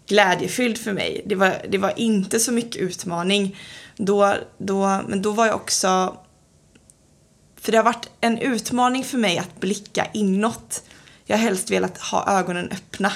glädjefylld 0.06 0.78
för 0.78 0.92
mig. 0.92 1.22
Det 1.26 1.34
var, 1.34 1.66
det 1.68 1.78
var 1.78 1.98
inte 1.98 2.40
så 2.40 2.52
mycket 2.52 2.82
utmaning. 2.82 3.56
Då, 3.96 4.34
då, 4.58 5.00
men 5.08 5.22
då 5.22 5.32
var 5.32 5.46
jag 5.46 5.54
också... 5.54 6.16
För 7.60 7.72
det 7.72 7.78
har 7.78 7.84
varit 7.84 8.10
en 8.20 8.38
utmaning 8.38 9.04
för 9.04 9.18
mig 9.18 9.38
att 9.38 9.60
blicka 9.60 10.06
inåt. 10.12 10.82
Jag 11.25 11.37
har 11.37 11.42
helst 11.42 11.70
velat 11.70 11.98
ha 11.98 12.38
ögonen 12.38 12.70
öppna 12.72 13.12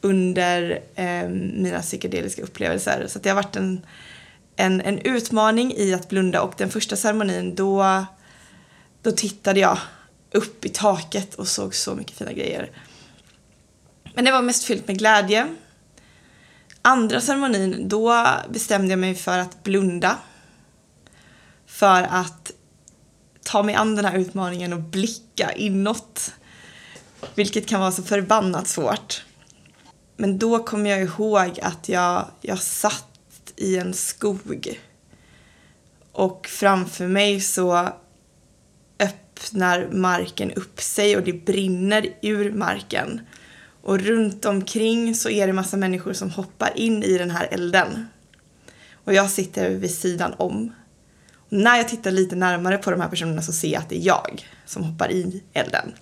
under 0.00 0.82
eh, 0.94 1.28
mina 1.28 1.80
psykedeliska 1.80 2.42
upplevelser. 2.42 3.06
Så 3.08 3.18
det 3.18 3.28
har 3.28 3.36
varit 3.36 3.56
en, 3.56 3.86
en, 4.56 4.80
en 4.80 4.98
utmaning 4.98 5.74
i 5.76 5.94
att 5.94 6.08
blunda 6.08 6.42
och 6.42 6.54
den 6.56 6.70
första 6.70 6.96
ceremonin 6.96 7.54
då, 7.54 8.04
då 9.02 9.12
tittade 9.12 9.60
jag 9.60 9.78
upp 10.32 10.64
i 10.64 10.68
taket 10.68 11.34
och 11.34 11.48
såg 11.48 11.74
så 11.74 11.94
mycket 11.94 12.16
fina 12.16 12.32
grejer. 12.32 12.70
Men 14.14 14.24
det 14.24 14.32
var 14.32 14.42
mest 14.42 14.64
fyllt 14.64 14.88
med 14.88 14.98
glädje. 14.98 15.56
Andra 16.82 17.20
ceremonin, 17.20 17.88
då 17.88 18.26
bestämde 18.50 18.88
jag 18.88 18.98
mig 18.98 19.14
för 19.14 19.38
att 19.38 19.62
blunda. 19.62 20.18
För 21.66 22.02
att 22.02 22.50
ta 23.42 23.62
mig 23.62 23.74
an 23.74 23.96
den 23.96 24.04
här 24.04 24.18
utmaningen 24.18 24.72
och 24.72 24.80
blicka 24.80 25.52
inåt. 25.52 26.32
Vilket 27.34 27.68
kan 27.68 27.80
vara 27.80 27.92
så 27.92 28.02
förbannat 28.02 28.68
svårt. 28.68 29.24
Men 30.16 30.38
då 30.38 30.64
kom 30.64 30.86
jag 30.86 31.02
ihåg 31.02 31.60
att 31.62 31.88
jag, 31.88 32.24
jag 32.40 32.58
satt 32.58 33.52
i 33.56 33.76
en 33.76 33.94
skog. 33.94 34.80
Och 36.12 36.46
framför 36.46 37.06
mig 37.06 37.40
så 37.40 37.92
öppnar 39.40 39.88
marken 39.92 40.52
upp 40.52 40.80
sig 40.80 41.16
och 41.16 41.22
det 41.22 41.32
brinner 41.32 42.06
ur 42.22 42.52
marken. 42.52 43.20
Och 43.82 44.00
runt 44.00 44.44
omkring 44.44 45.14
så 45.14 45.30
är 45.30 45.46
det 45.46 45.52
massa 45.52 45.76
människor 45.76 46.12
som 46.12 46.30
hoppar 46.30 46.72
in 46.76 47.02
i 47.02 47.18
den 47.18 47.30
här 47.30 47.48
elden. 47.50 48.06
Och 49.04 49.14
jag 49.14 49.30
sitter 49.30 49.70
vid 49.70 49.94
sidan 49.94 50.34
om. 50.38 50.72
Och 51.34 51.52
när 51.52 51.76
jag 51.76 51.88
tittar 51.88 52.10
lite 52.10 52.36
närmare 52.36 52.78
på 52.78 52.90
de 52.90 53.00
här 53.00 53.08
personerna 53.08 53.42
så 53.42 53.52
ser 53.52 53.68
jag 53.68 53.82
att 53.82 53.88
det 53.88 53.96
är 53.96 54.06
jag 54.06 54.48
som 54.66 54.84
hoppar 54.84 55.12
i 55.12 55.42
elden. 55.52 55.92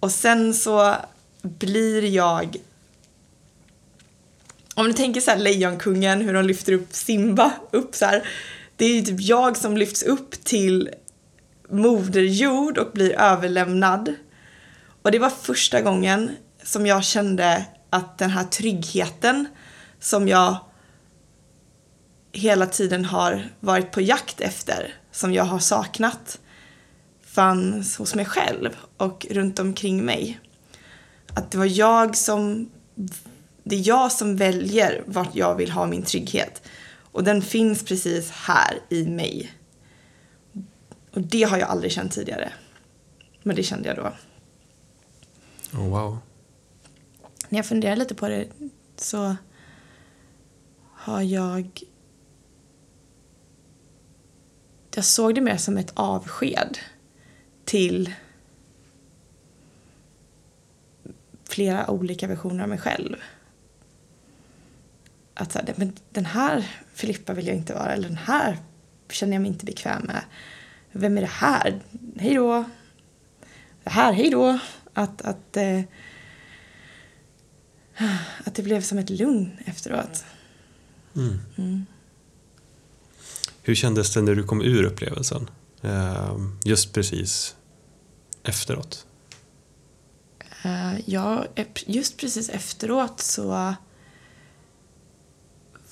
Och 0.00 0.10
sen 0.10 0.54
så 0.54 0.96
blir 1.42 2.04
jag... 2.04 2.56
Om 4.74 4.86
du 4.86 4.92
tänker 4.92 5.20
så 5.20 5.30
här 5.30 5.38
Lejonkungen, 5.38 6.20
hur 6.20 6.34
de 6.34 6.44
lyfter 6.44 6.72
upp 6.72 6.94
Simba 6.94 7.52
upp 7.70 7.94
så 7.94 8.04
här. 8.04 8.28
Det 8.76 8.84
är 8.84 8.94
ju 8.94 9.02
typ 9.02 9.20
jag 9.20 9.56
som 9.56 9.76
lyfts 9.76 10.02
upp 10.02 10.44
till 10.44 10.90
moderjord 11.70 12.78
och 12.78 12.92
blir 12.92 13.20
överlämnad. 13.20 14.14
Och 15.02 15.10
det 15.10 15.18
var 15.18 15.30
första 15.30 15.80
gången 15.80 16.30
som 16.62 16.86
jag 16.86 17.04
kände 17.04 17.64
att 17.90 18.18
den 18.18 18.30
här 18.30 18.44
tryggheten 18.44 19.48
som 20.00 20.28
jag 20.28 20.56
hela 22.32 22.66
tiden 22.66 23.04
har 23.04 23.48
varit 23.60 23.90
på 23.90 24.00
jakt 24.00 24.40
efter, 24.40 24.94
som 25.12 25.32
jag 25.32 25.44
har 25.44 25.58
saknat, 25.58 26.40
fanns 27.26 27.96
hos 27.96 28.14
mig 28.14 28.24
själv 28.24 28.76
och 28.96 29.26
runt 29.30 29.58
omkring 29.58 30.04
mig. 30.04 30.40
Att 31.34 31.50
det 31.50 31.58
var 31.58 31.78
jag 31.78 32.16
som... 32.16 32.70
Det 33.64 33.76
är 33.76 33.88
jag 33.88 34.12
som 34.12 34.36
väljer 34.36 35.02
vart 35.06 35.34
jag 35.34 35.54
vill 35.54 35.70
ha 35.70 35.86
min 35.86 36.02
trygghet. 36.02 36.62
Och 37.12 37.24
den 37.24 37.42
finns 37.42 37.84
precis 37.84 38.30
här 38.30 38.78
i 38.88 39.06
mig. 39.06 39.52
Och 41.12 41.20
det 41.20 41.42
har 41.42 41.58
jag 41.58 41.68
aldrig 41.68 41.92
känt 41.92 42.12
tidigare. 42.12 42.52
Men 43.42 43.56
det 43.56 43.62
kände 43.62 43.88
jag 43.88 43.96
då. 43.96 44.12
Oh, 45.78 45.88
wow. 45.88 46.18
När 47.48 47.58
jag 47.58 47.66
funderar 47.66 47.96
lite 47.96 48.14
på 48.14 48.28
det 48.28 48.48
så 48.96 49.36
har 50.92 51.22
jag... 51.22 51.80
Jag 54.94 55.04
såg 55.04 55.34
det 55.34 55.40
mer 55.40 55.56
som 55.56 55.78
ett 55.78 55.92
avsked 55.94 56.78
till 57.64 58.14
flera 61.44 61.90
olika 61.90 62.26
versioner 62.26 62.62
av 62.62 62.68
mig 62.68 62.78
själv. 62.78 63.16
Att 65.34 65.52
så 65.52 65.58
här, 65.58 65.74
men 65.76 65.92
den 66.10 66.24
här 66.24 66.70
Filippa 66.94 67.34
vill 67.34 67.46
jag 67.46 67.56
inte 67.56 67.74
vara, 67.74 67.92
eller 67.92 68.08
den 68.08 68.16
här 68.16 68.58
känner 69.08 69.32
jag 69.32 69.42
mig 69.42 69.50
inte 69.50 69.64
bekväm 69.64 70.02
med. 70.02 70.24
Vem 70.92 71.16
är 71.16 71.20
det 71.20 71.26
här? 71.26 71.80
Hej 72.16 72.34
då. 72.34 72.64
Det 73.84 73.90
här, 73.90 74.12
hej 74.12 74.30
då. 74.30 74.58
Att, 74.94 75.22
att, 75.22 75.56
eh, 75.56 75.80
att 78.44 78.54
det 78.54 78.62
blev 78.62 78.80
som 78.80 78.98
ett 78.98 79.10
lugn 79.10 79.50
efteråt. 79.64 80.24
Mm. 81.16 81.38
Mm. 81.58 81.86
Hur 83.62 83.74
kändes 83.74 84.14
det 84.14 84.22
när 84.22 84.34
du 84.34 84.42
kom 84.42 84.62
ur 84.62 84.84
upplevelsen? 84.84 85.50
Eh, 85.82 86.36
just 86.64 86.92
precis 86.92 87.56
efteråt? 88.42 89.06
Eh, 90.62 91.10
ja, 91.10 91.46
just 91.86 92.16
precis 92.16 92.48
efteråt 92.48 93.20
så 93.20 93.74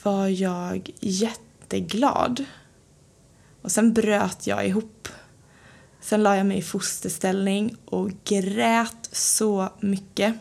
var 0.02 0.28
jag 0.28 0.90
jätteglad. 1.00 2.45
Och 3.68 3.72
sen 3.72 3.92
bröt 3.92 4.46
jag 4.46 4.66
ihop. 4.66 5.08
Sen 6.00 6.22
la 6.22 6.37
jag 6.37 6.46
mig 6.46 6.58
i 6.58 6.62
fosterställning 6.62 7.76
och 7.84 8.10
grät 8.25 9.08
så 9.12 9.72
mycket. 9.80 10.34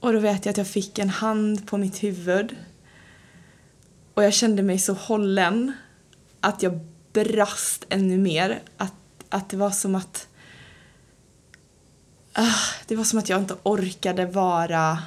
Och 0.00 0.12
då 0.12 0.18
vet 0.18 0.44
jag 0.44 0.50
att 0.50 0.56
jag 0.56 0.66
fick 0.66 0.98
en 0.98 1.08
hand 1.08 1.66
på 1.66 1.78
mitt 1.78 2.02
huvud. 2.02 2.56
Och 4.14 4.24
jag 4.24 4.34
kände 4.34 4.62
mig 4.62 4.78
så 4.78 4.92
hållen 4.92 5.72
att 6.40 6.62
jag 6.62 6.80
brast 7.12 7.86
ännu 7.88 8.18
mer. 8.18 8.62
Att, 8.76 8.94
att 9.28 9.50
det 9.50 9.56
var 9.56 9.70
som 9.70 9.94
att... 9.94 10.28
Uh, 12.38 12.56
det 12.86 12.96
var 12.96 13.04
som 13.04 13.18
att 13.18 13.28
jag 13.28 13.40
inte 13.40 13.56
orkade 13.62 14.26
vara... 14.26 14.98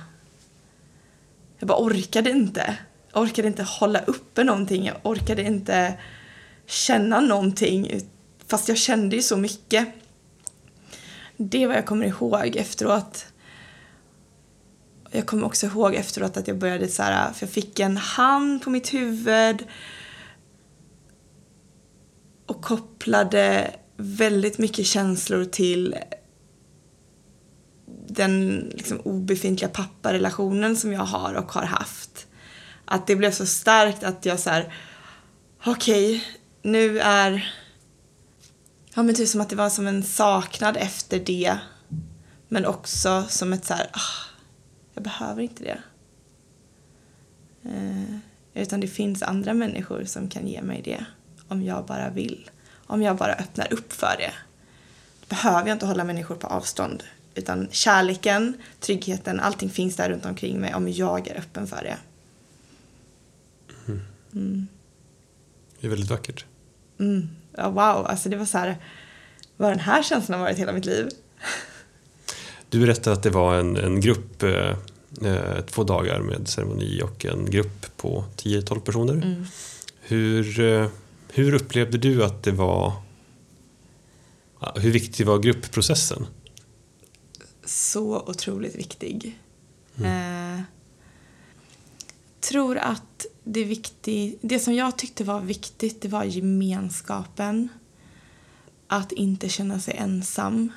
Jag 1.60 1.68
bara 1.68 1.84
orkade 1.84 2.30
inte. 2.30 2.78
Jag 3.14 3.22
orkade 3.24 3.48
inte 3.48 3.64
hålla 3.64 4.00
uppe 4.00 4.44
någonting. 4.44 4.86
Jag 4.86 4.98
orkade 5.04 5.44
inte 5.44 5.98
känna 6.66 7.20
någonting 7.20 8.02
fast 8.48 8.70
jag 8.70 8.78
kände 8.78 9.16
ju 9.16 9.22
så 9.22 9.38
mycket. 9.38 9.88
Det 11.38 11.64
är 11.64 11.68
vad 11.68 11.76
jag 11.76 11.86
kommer 11.86 12.06
ihåg 12.06 12.56
efteråt. 12.56 13.26
Jag 15.12 15.26
kommer 15.26 15.46
också 15.46 15.66
ihåg 15.66 15.96
efteråt 15.96 16.38
att 16.38 16.48
jag 16.48 16.58
började 16.58 16.88
så 16.88 17.04
här, 17.04 17.34
för 17.34 17.46
jag 17.46 17.54
fick 17.54 17.80
en 17.80 17.98
hand 17.98 18.62
på 18.62 18.70
mitt 18.70 18.94
huvud 18.94 19.68
och 22.46 22.62
kopplade 22.62 23.76
väldigt 23.98 24.58
mycket 24.58 24.86
känslor 24.86 25.46
till 25.46 25.96
den 28.08 28.58
liksom 28.74 29.00
obefintliga 29.00 29.70
papparelationen 29.70 30.76
som 30.76 30.94
jag 30.94 31.06
har 31.06 31.34
och 31.34 31.52
har 31.52 31.66
haft. 31.66 32.28
Att 32.86 33.08
det 33.08 33.16
blev 33.16 33.32
så 33.32 33.46
starkt 33.46 34.04
att 34.04 34.26
jag 34.26 34.40
så 34.40 34.50
här, 34.50 34.74
okej, 35.66 36.16
okay, 36.16 36.22
nu 36.64 37.00
är, 37.00 37.54
Ja 38.96 39.04
men 39.04 39.16
typ 39.16 39.30
som 39.30 39.42
att 39.42 39.50
det 39.50 39.56
var 39.56 39.70
som 39.70 39.88
en 39.88 40.04
saknad 40.04 40.78
efter 40.78 41.20
det. 41.20 41.58
Men 42.48 42.66
också 42.66 43.26
som 43.30 43.54
ett 43.54 43.66
så 43.66 43.74
här, 43.74 43.88
ah, 43.94 44.30
jag 44.94 45.04
behöver 45.04 45.42
inte 45.42 45.64
det. 45.64 45.82
Eh, 47.64 48.18
utan 48.54 48.80
det 48.80 48.88
finns 48.88 49.24
andra 49.24 49.54
människor 49.54 50.04
som 50.04 50.30
kan 50.30 50.48
ge 50.48 50.62
mig 50.62 50.82
det. 50.82 51.06
Om 51.48 51.64
jag 51.64 51.86
bara 51.86 52.10
vill. 52.10 52.50
Om 52.88 53.02
jag 53.02 53.18
bara 53.18 53.34
öppnar 53.34 53.74
upp 53.74 53.94
för 53.94 54.16
det. 54.18 54.32
Då 55.20 55.26
behöver 55.30 55.68
jag 55.68 55.76
inte 55.76 55.86
hålla 55.86 56.04
människor 56.04 56.36
på 56.36 56.48
avstånd. 56.48 57.04
Utan 57.36 57.68
kärleken, 57.72 58.54
tryggheten, 58.80 59.40
allting 59.40 59.70
finns 59.70 59.96
där 59.96 60.10
runt 60.10 60.26
omkring 60.26 60.60
mig 60.60 60.74
om 60.74 60.90
jag 60.90 61.28
är 61.28 61.38
öppen 61.38 61.68
för 61.68 61.84
det. 61.84 61.98
Det 65.80 65.88
är 65.88 65.90
väldigt 65.90 66.10
vackert. 66.10 66.46
Mm. 67.04 67.30
Ja, 67.58 67.70
wow, 67.70 68.06
alltså 68.06 68.30
det 68.30 68.38
var 68.38 68.46
så 68.46 68.58
här, 68.58 68.78
vad 69.58 69.72
den 69.72 69.80
här 69.80 70.04
känslan 70.04 70.40
har 70.40 70.46
varit 70.46 70.60
hela 70.60 70.74
mitt 70.74 70.86
liv. 70.86 71.10
Du 72.70 72.80
berättade 72.80 73.16
att 73.16 73.24
det 73.24 73.30
var 73.30 73.56
en, 73.56 73.78
en 73.78 74.02
grupp, 74.02 74.44
eh, 74.44 74.76
eh, 75.22 75.66
två 75.66 75.84
dagar 75.84 76.20
med 76.20 76.48
ceremoni 76.48 77.02
och 77.02 77.26
en 77.26 77.50
grupp 77.50 77.98
på 77.98 78.26
10-12 78.38 78.80
personer. 78.80 79.14
Mm. 79.14 79.46
Hur, 80.02 80.60
eh, 80.60 80.88
hur 81.34 81.54
upplevde 81.54 81.98
du 81.98 82.24
att 82.24 82.44
det 82.44 82.52
var, 82.52 82.94
hur 84.76 84.92
viktig 84.92 85.26
var 85.26 85.40
gruppprocessen? 85.40 86.26
Så 87.66 88.20
otroligt 88.20 88.76
viktig. 88.76 89.40
Eh, 89.98 90.62
tror 92.42 92.78
att 92.78 93.26
det 93.44 93.64
viktig, 93.64 94.38
det 94.42 94.60
som 94.60 94.74
jag 94.74 94.98
tyckte 94.98 95.24
var 95.24 95.42
viktigt 95.42 96.02
det 96.02 96.08
var 96.08 96.24
gemenskapen. 96.24 97.70
Att 98.88 99.12
inte 99.12 99.50
känna 99.50 99.80
sig 99.80 99.96
ensam. 99.98 100.72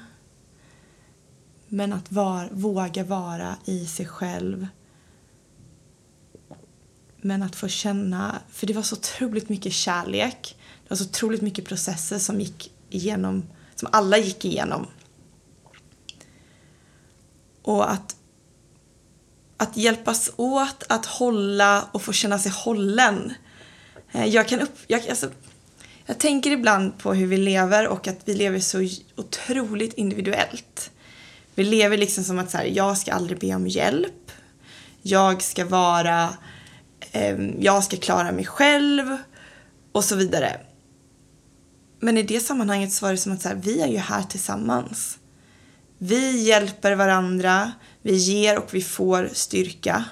Men 1.68 1.92
att 1.92 2.12
var, 2.12 2.49
våga 2.52 3.04
vara 3.04 3.56
i 3.64 3.87
sig 3.87 4.06
själv. 4.06 4.66
Men 7.16 7.42
att 7.42 7.56
få 7.56 7.68
känna, 7.68 8.40
för 8.50 8.66
det 8.66 8.73
var 8.73 8.82
så 8.82 8.96
otroligt 8.96 9.49
mycket 9.49 9.73
kärlek. 9.73 10.56
Det 10.82 10.90
var 10.90 10.96
så 10.96 11.04
otroligt 11.04 11.42
mycket 11.42 11.64
processer 11.64 12.18
som 12.18 12.40
gick 12.40 12.73
igenom, 12.90 13.42
som 13.75 13.88
alla 13.92 14.18
gick 14.18 14.44
igenom. 14.44 14.87
Och 17.62 17.92
att, 17.92 18.16
att 19.56 19.76
hjälpas 19.76 20.30
åt 20.36 20.84
att 20.88 21.06
hålla 21.06 21.88
och 21.92 22.02
få 22.02 22.12
känna 22.12 22.38
sig 22.38 22.52
hållen. 22.52 23.34
Eh, 24.12 24.26
jag 24.26 24.48
kan 24.48 24.60
upp... 24.60 24.78
Jag, 24.86 25.08
alltså, 25.08 25.30
jag 26.06 26.18
tänker 26.18 26.50
ibland 26.50 26.98
på 26.98 27.14
hur 27.14 27.26
vi 27.26 27.36
lever 27.36 27.88
och 27.88 28.08
att 28.08 28.20
vi 28.25 28.34
lever 28.34 28.60
så 28.60 28.88
otroligt 29.16 29.94
individuellt. 29.94 30.90
Vi 31.54 31.64
lever 31.64 31.96
liksom 31.96 32.25
som 32.25 32.38
att 32.38 32.50
så 32.50 32.58
här, 32.58 32.64
jag 32.64 32.98
ska 32.98 33.12
aldrig 33.12 33.38
be 33.38 33.54
om 33.54 33.66
hjälp. 33.66 34.30
Jag 35.02 35.42
ska 35.42 35.64
vara... 35.64 36.34
Eh, 37.12 37.38
jag 37.60 37.84
ska 37.84 37.96
klara 37.96 38.32
mig 38.32 38.44
själv. 38.44 39.16
Och 39.92 40.04
så 40.04 40.16
vidare. 40.16 40.60
Men 42.00 42.18
i 42.18 42.22
det 42.22 42.40
sammanhanget 42.40 42.92
så 42.92 43.04
var 43.04 43.12
det 43.12 43.18
som 43.18 43.32
att 43.32 43.42
så 43.42 43.48
här, 43.48 43.56
vi 43.56 43.80
är 43.80 43.88
ju 43.88 43.98
här 43.98 44.22
tillsammans. 44.22 45.18
Vi 45.98 46.42
hjälper 46.42 46.94
varandra, 46.94 47.72
vi 48.02 48.14
ger 48.16 48.58
och 48.58 48.74
vi 48.74 48.82
får 48.82 49.30
styrka. 49.32 50.04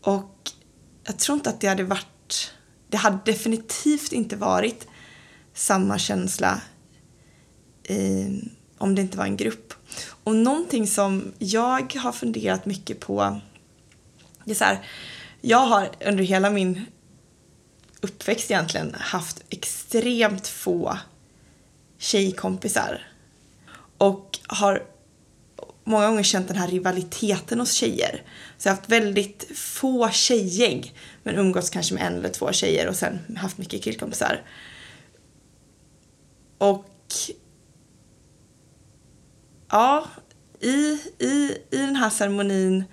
Och 0.00 0.50
jag 1.04 1.18
tror 1.18 1.36
inte 1.36 1.50
att 1.50 1.60
det 1.60 1.66
hade 1.66 1.84
varit, 1.84 2.52
det 2.88 2.96
hade 2.96 3.18
definitivt 3.24 4.12
inte 4.12 4.36
varit 4.36 4.86
samma 5.54 5.98
känsla 5.98 6.60
i, 7.88 8.26
om 8.78 8.94
det 8.94 9.02
inte 9.02 9.18
var 9.18 9.24
en 9.24 9.36
grupp. 9.36 9.74
Och 10.24 10.36
någonting 10.36 10.86
som 10.86 11.32
jag 11.38 11.94
har 11.94 12.12
funderat 12.12 12.66
mycket 12.66 13.00
på, 13.00 13.40
det 14.44 14.50
är 14.50 14.54
så 14.54 14.64
här, 14.64 14.86
jag 15.40 15.66
har 15.66 15.90
under 16.06 16.24
hela 16.24 16.50
min 16.50 16.86
uppväxt 18.00 18.50
egentligen 18.50 18.94
haft 18.94 19.44
extremt 19.50 20.48
få 20.48 20.98
tjejkompisar 21.98 23.11
och 24.02 24.38
har 24.46 24.82
många 25.84 26.06
gånger 26.06 26.22
känt 26.22 26.48
den 26.48 26.56
här 26.56 26.68
rivaliteten 26.68 27.60
hos 27.60 27.72
tjejer. 27.72 28.22
Så 28.58 28.68
jag 28.68 28.72
har 28.72 28.76
haft 28.76 28.90
väldigt 28.90 29.58
få 29.58 30.10
tjejgäng 30.10 30.92
men 31.22 31.36
umgåtts 31.36 31.70
kanske 31.70 31.94
med 31.94 32.06
en 32.06 32.18
eller 32.18 32.28
två 32.28 32.52
tjejer 32.52 32.88
och 32.88 32.96
sen 32.96 33.36
haft 33.36 33.58
mycket 33.58 33.82
killkompisar. 33.82 34.42
Och 36.58 36.88
ja, 39.70 40.06
i, 40.60 40.98
i, 41.18 41.56
i 41.70 41.76
den 41.76 41.96
här 41.96 42.10
ceremonin, 42.10 42.84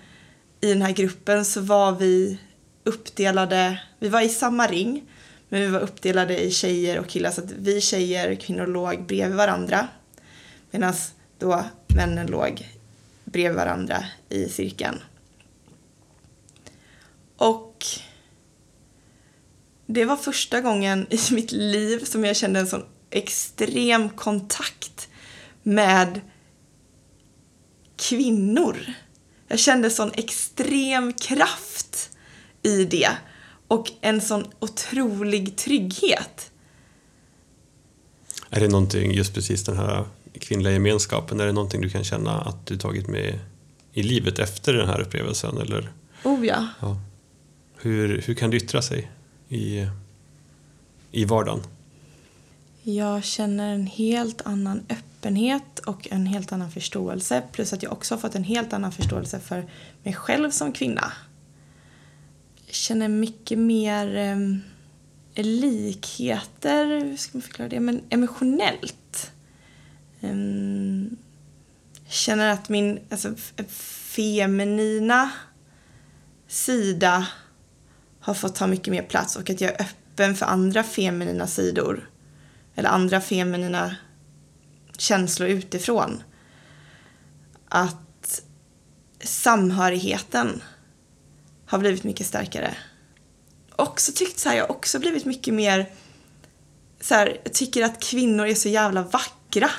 i 0.62 0.70
den 0.70 0.82
här 0.82 0.92
gruppen 0.92 1.46
så 1.46 1.62
var 1.62 1.92
vi 1.92 2.40
uppdelade, 2.84 3.82
vi 4.00 4.10
var 4.10 4.22
i 4.22 4.30
samma 4.30 4.68
ring 4.68 5.04
men 5.50 5.62
vi 5.62 5.68
var 5.68 5.80
uppdelade 5.80 6.44
i 6.44 6.52
tjejer 6.52 7.00
och 7.00 7.08
killar 7.08 7.32
så 7.32 7.42
att 7.42 7.52
vi 7.52 7.82
tjejer, 7.82 8.32
och 8.32 8.40
kvinnor 8.40 8.68
låg 8.68 9.06
bredvid 9.06 9.38
varandra 9.38 9.88
Medan 10.72 10.94
då 11.40 11.64
männen 11.88 12.28
låg 12.28 12.68
bredvid 13.26 13.58
varandra 13.58 14.06
i 14.30 14.50
cirkeln. 14.50 15.02
Och 17.38 17.86
det 19.86 20.06
var 20.06 20.16
första 20.18 20.62
gången 20.62 21.08
i 21.10 21.20
mitt 21.34 21.52
liv 21.52 22.04
som 22.04 22.26
jag 22.26 22.36
kände 22.36 22.60
en 22.60 22.68
sån 22.68 22.86
extrem 23.10 24.10
kontakt 24.10 25.10
med 25.64 26.22
kvinnor. 27.96 28.78
Jag 29.48 29.60
kände 29.60 29.90
sån 29.90 30.12
extrem 30.14 31.14
kraft 31.14 32.10
i 32.64 32.86
det 32.86 33.10
och 33.68 33.92
en 34.02 34.22
sån 34.22 34.46
otrolig 34.60 35.56
trygghet. 35.56 36.52
Är 38.50 38.60
det 38.60 38.68
någonting, 38.68 39.12
just 39.12 39.34
precis 39.34 39.64
den 39.64 39.78
här 39.78 40.06
kvinnliga 40.34 40.74
gemenskapen, 40.74 41.40
är 41.40 41.46
det 41.46 41.52
någonting 41.52 41.82
du 41.82 41.90
kan 41.90 42.04
känna 42.04 42.42
att 42.42 42.66
du 42.66 42.78
tagit 42.78 43.08
med 43.08 43.40
i 43.94 44.04
livet 44.04 44.40
efter 44.40 44.74
den 44.74 44.88
här 44.88 45.02
upplevelsen? 45.02 45.58
Eller, 45.58 45.92
Oh 46.24 46.46
ja. 46.46 46.68
ja. 46.80 46.98
hur, 47.78 48.22
hur 48.26 48.34
kan 48.34 48.50
det 48.50 48.58
yttra 48.58 48.82
sig 48.82 49.12
i, 49.50 49.88
i 51.12 51.26
vardagen? 51.26 51.62
Jag 52.84 53.24
känner 53.24 53.74
en 53.74 53.88
helt 53.88 54.42
annan 54.42 54.84
öppenhet 54.90 55.80
och 55.80 56.08
en 56.12 56.26
helt 56.26 56.52
annan 56.52 56.72
förståelse. 56.72 57.44
Plus 57.52 57.74
att 57.74 57.84
jag 57.84 57.92
också 57.92 58.16
har 58.16 58.20
fått 58.20 58.36
en 58.36 58.44
helt 58.44 58.74
annan 58.74 58.92
förståelse 58.92 59.40
för 59.40 59.66
mig 60.04 60.14
själv 60.14 60.52
som 60.52 60.74
kvinna. 60.74 61.12
Jag 62.66 62.76
känner 62.76 63.08
mycket 63.08 63.60
mer 63.60 64.16
eh, 64.16 65.44
likheter, 65.44 66.86
hur 66.86 67.18
ska 67.18 67.38
man 67.38 67.42
förklara 67.42 67.70
det, 67.70 67.80
men 67.80 68.02
emotionellt. 68.10 68.96
Um, 70.22 71.18
känner 72.08 72.50
att 72.50 72.70
min 72.70 73.00
alltså, 73.10 73.36
feminina 74.16 75.30
sida 76.48 77.28
har 78.20 78.34
fått 78.34 78.56
ta 78.56 78.68
mycket 78.68 78.92
mer 78.92 79.04
plats 79.04 79.36
och 79.36 79.50
att 79.50 79.62
jag 79.62 79.72
är 79.72 79.82
öppen 79.82 80.36
för 80.36 80.46
andra 80.46 80.84
feminina 80.84 81.48
sidor. 81.48 82.10
Eller 82.76 82.90
andra 82.90 83.22
feminina 83.22 83.96
känslor 84.98 85.50
utifrån. 85.50 86.24
Att 87.70 88.42
samhörigheten 89.24 90.62
har 91.66 91.80
blivit 91.80 92.04
mycket 92.04 92.28
starkare. 92.28 92.76
Också 93.76 94.12
tyckt 94.16 94.40
så 94.40 94.50
här, 94.50 94.56
jag 94.56 94.64
har 94.64 94.72
också 94.72 95.00
blivit 95.00 95.26
mycket 95.26 95.54
mer 95.54 95.90
så 97.02 97.16
här, 97.16 97.42
jag 97.44 97.54
tycker 97.54 97.84
att 97.84 98.04
kvinnor 98.04 98.46
är 98.46 98.56
så 98.56 98.70
jävla 98.70 99.04
vackra. 99.04 99.70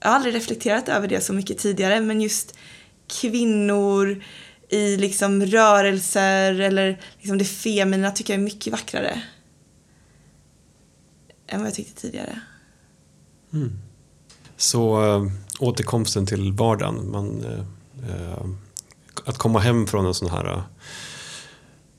Jag 0.00 0.08
har 0.08 0.16
aldrig 0.16 0.34
reflekterat 0.34 0.88
över 0.88 1.08
det 1.08 1.20
så 1.20 1.32
mycket 1.32 1.58
tidigare 1.58 2.00
men 2.00 2.20
just 2.20 2.58
kvinnor 3.20 4.24
i 4.68 4.96
liksom 4.96 5.46
rörelser 5.46 6.60
eller 6.60 7.00
liksom 7.18 7.38
det 7.38 7.44
feminina 7.44 8.10
tycker 8.10 8.32
jag 8.32 8.40
är 8.40 8.44
mycket 8.44 8.72
vackrare. 8.72 9.22
Än 11.46 11.60
vad 11.60 11.66
jag 11.66 11.74
tyckte 11.74 12.00
tidigare. 12.00 12.40
Mm. 13.52 13.78
Så 14.56 15.04
äh, 15.16 15.26
återkomsten 15.58 16.26
till 16.26 16.52
vardagen, 16.52 17.10
man, 17.10 17.44
äh, 18.08 18.44
att 19.24 19.38
komma 19.38 19.58
hem 19.58 19.86
från 19.86 20.06
en 20.06 20.14
sån 20.14 20.30
här 20.30 20.62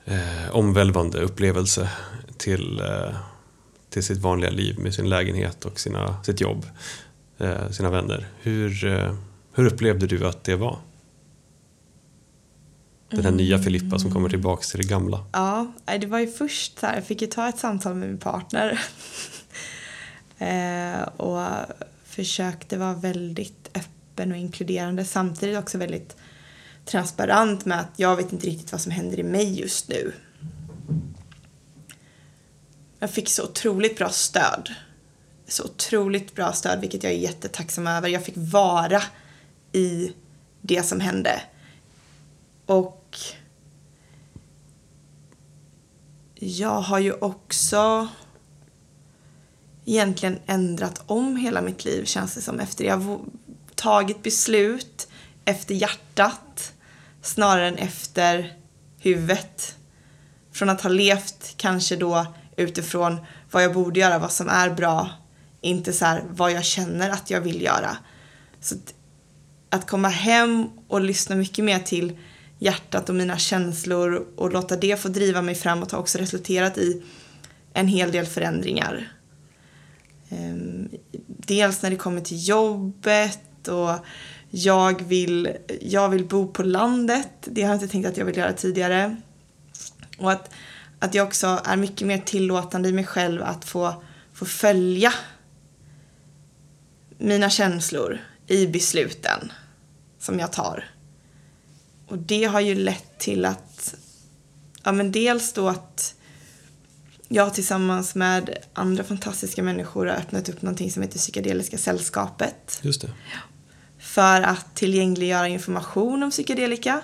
äh, 0.05 0.49
omvälvande 0.51 1.21
upplevelse 1.21 1.89
till, 2.37 2.81
till 3.89 4.03
sitt 4.03 4.17
vanliga 4.17 4.51
liv 4.51 4.79
med 4.79 4.93
sin 4.93 5.09
lägenhet 5.09 5.65
och 5.65 5.79
sina, 5.79 6.23
sitt 6.23 6.41
jobb, 6.41 6.65
Eh, 7.39 7.69
sina 7.69 7.89
vänner. 7.89 8.27
Hur, 8.41 8.85
eh, 8.85 9.15
hur 9.53 9.65
upplevde 9.65 10.07
du 10.07 10.27
att 10.27 10.43
det 10.43 10.55
var? 10.55 10.79
Den 13.09 13.25
här 13.25 13.31
nya 13.31 13.59
Filippa 13.59 13.99
som 13.99 14.11
kommer 14.11 14.29
tillbaks 14.29 14.71
till 14.71 14.81
det 14.81 14.87
gamla. 14.87 15.25
Ja, 15.31 15.73
det 15.85 16.07
var 16.07 16.19
ju 16.19 16.27
först 16.27 16.79
så 16.79 16.85
här, 16.85 16.95
jag 16.95 17.05
fick 17.05 17.21
ju 17.21 17.27
ta 17.27 17.49
ett 17.49 17.59
samtal 17.59 17.95
med 17.95 18.09
min 18.09 18.17
partner. 18.17 18.79
Eh, 20.41 21.01
och 21.01 21.65
försökte 22.05 22.77
vara 22.77 22.93
väldigt 22.93 23.69
öppen 23.73 24.31
och 24.31 24.37
inkluderande. 24.37 25.05
Samtidigt 25.05 25.57
också 25.57 25.77
väldigt 25.77 26.15
transparent 26.85 27.65
med 27.65 27.79
att 27.79 27.91
jag 27.95 28.15
vet 28.15 28.33
inte 28.33 28.47
riktigt 28.47 28.71
vad 28.71 28.81
som 28.81 28.91
händer 28.91 29.19
i 29.19 29.23
mig 29.23 29.59
just 29.59 29.89
nu. 29.89 30.11
Jag 32.99 33.11
fick 33.11 33.29
så 33.29 33.43
otroligt 33.43 33.97
bra 33.97 34.09
stöd. 34.09 34.69
Så 35.49 35.63
otroligt 35.63 36.35
bra 36.35 36.53
stöd, 36.53 36.81
vilket 36.81 37.03
jag 37.03 37.13
är 37.13 37.17
jättetacksam 37.17 37.87
över. 37.87 38.09
Jag 38.09 38.25
fick 38.25 38.35
vara 38.37 39.03
i 39.71 40.13
det 40.61 40.83
som 40.83 40.99
hände. 40.99 41.41
Och 42.65 43.17
jag 46.35 46.81
har 46.81 46.99
ju 46.99 47.13
också 47.13 48.07
egentligen 49.85 50.39
ändrat 50.45 51.01
om 51.05 51.35
hela 51.35 51.61
mitt 51.61 51.85
liv 51.85 52.05
känns 52.05 52.35
det 52.35 52.41
som 52.41 52.59
efter 52.59 52.83
det. 52.83 52.89
Jag 52.89 52.97
har 52.97 53.19
tagit 53.75 54.23
beslut 54.23 55.07
efter 55.45 55.75
hjärtat 55.75 56.73
snarare 57.21 57.67
än 57.67 57.75
efter 57.75 58.57
huvudet. 58.99 59.75
Från 60.51 60.69
att 60.69 60.81
ha 60.81 60.89
levt 60.89 61.53
kanske 61.57 61.95
då 61.95 62.25
utifrån 62.55 63.17
vad 63.51 63.63
jag 63.63 63.73
borde 63.73 63.99
göra, 63.99 64.19
vad 64.19 64.31
som 64.31 64.49
är 64.49 64.69
bra, 64.69 65.09
inte 65.61 65.93
så 65.93 66.05
här 66.05 66.23
vad 66.29 66.51
jag 66.51 66.65
känner 66.65 67.09
att 67.09 67.29
jag 67.29 67.41
vill 67.41 67.61
göra. 67.61 67.97
Så 68.61 68.75
att, 68.75 68.93
att 69.69 69.89
komma 69.89 70.07
hem 70.07 70.69
och 70.87 71.01
lyssna 71.01 71.35
mycket 71.35 71.65
mer 71.65 71.79
till 71.79 72.17
hjärtat 72.59 73.09
och 73.09 73.15
mina 73.15 73.37
känslor 73.37 74.27
och 74.35 74.53
låta 74.53 74.75
det 74.75 75.01
få 75.01 75.07
driva 75.07 75.41
mig 75.41 75.55
framåt 75.55 75.91
har 75.91 75.99
också 75.99 76.17
resulterat 76.17 76.77
i 76.77 77.03
en 77.73 77.87
hel 77.87 78.11
del 78.11 78.25
förändringar. 78.25 79.11
Ehm, 80.29 80.89
dels 81.27 81.81
när 81.81 81.89
det 81.89 81.95
kommer 81.95 82.21
till 82.21 82.47
jobbet 82.47 83.67
och 83.67 84.05
jag 84.49 85.01
vill, 85.01 85.57
jag 85.81 86.09
vill 86.09 86.25
bo 86.25 86.47
på 86.47 86.63
landet. 86.63 87.29
Det 87.41 87.61
har 87.61 87.69
jag 87.69 87.75
inte 87.75 87.87
tänkt 87.87 88.07
att 88.07 88.17
jag 88.17 88.25
vill 88.25 88.37
göra 88.37 88.53
tidigare. 88.53 89.15
Och 90.17 90.31
att, 90.31 90.49
att 90.99 91.15
jag 91.15 91.27
också 91.27 91.61
är 91.65 91.77
mycket 91.77 92.07
mer 92.07 92.17
tillåtande 92.17 92.89
i 92.89 92.91
mig 92.91 93.05
själv 93.05 93.43
att 93.43 93.65
få, 93.65 94.03
få 94.33 94.45
följa 94.45 95.13
mina 97.19 97.49
känslor 97.49 98.19
i 98.47 98.67
besluten 98.67 99.51
som 100.19 100.39
jag 100.39 100.51
tar. 100.51 100.85
Och 102.07 102.17
det 102.17 102.43
har 102.43 102.59
ju 102.59 102.75
lett 102.75 103.19
till 103.19 103.45
att, 103.45 103.95
ja 104.83 104.91
men 104.91 105.11
dels 105.11 105.53
då 105.53 105.67
att 105.67 106.15
jag 107.27 107.53
tillsammans 107.53 108.15
med 108.15 108.57
andra 108.73 109.03
fantastiska 109.03 109.63
människor 109.63 110.05
har 110.05 110.15
öppnat 110.15 110.49
upp 110.49 110.61
någonting 110.61 110.91
som 110.91 111.03
heter 111.03 111.19
Psykedeliska 111.19 111.77
sällskapet. 111.77 112.79
Just 112.81 113.01
det. 113.01 113.09
För 113.99 114.41
att 114.41 114.75
tillgängliggöra 114.75 115.47
information 115.47 116.23
om 116.23 116.31
psykedelika. 116.31 117.01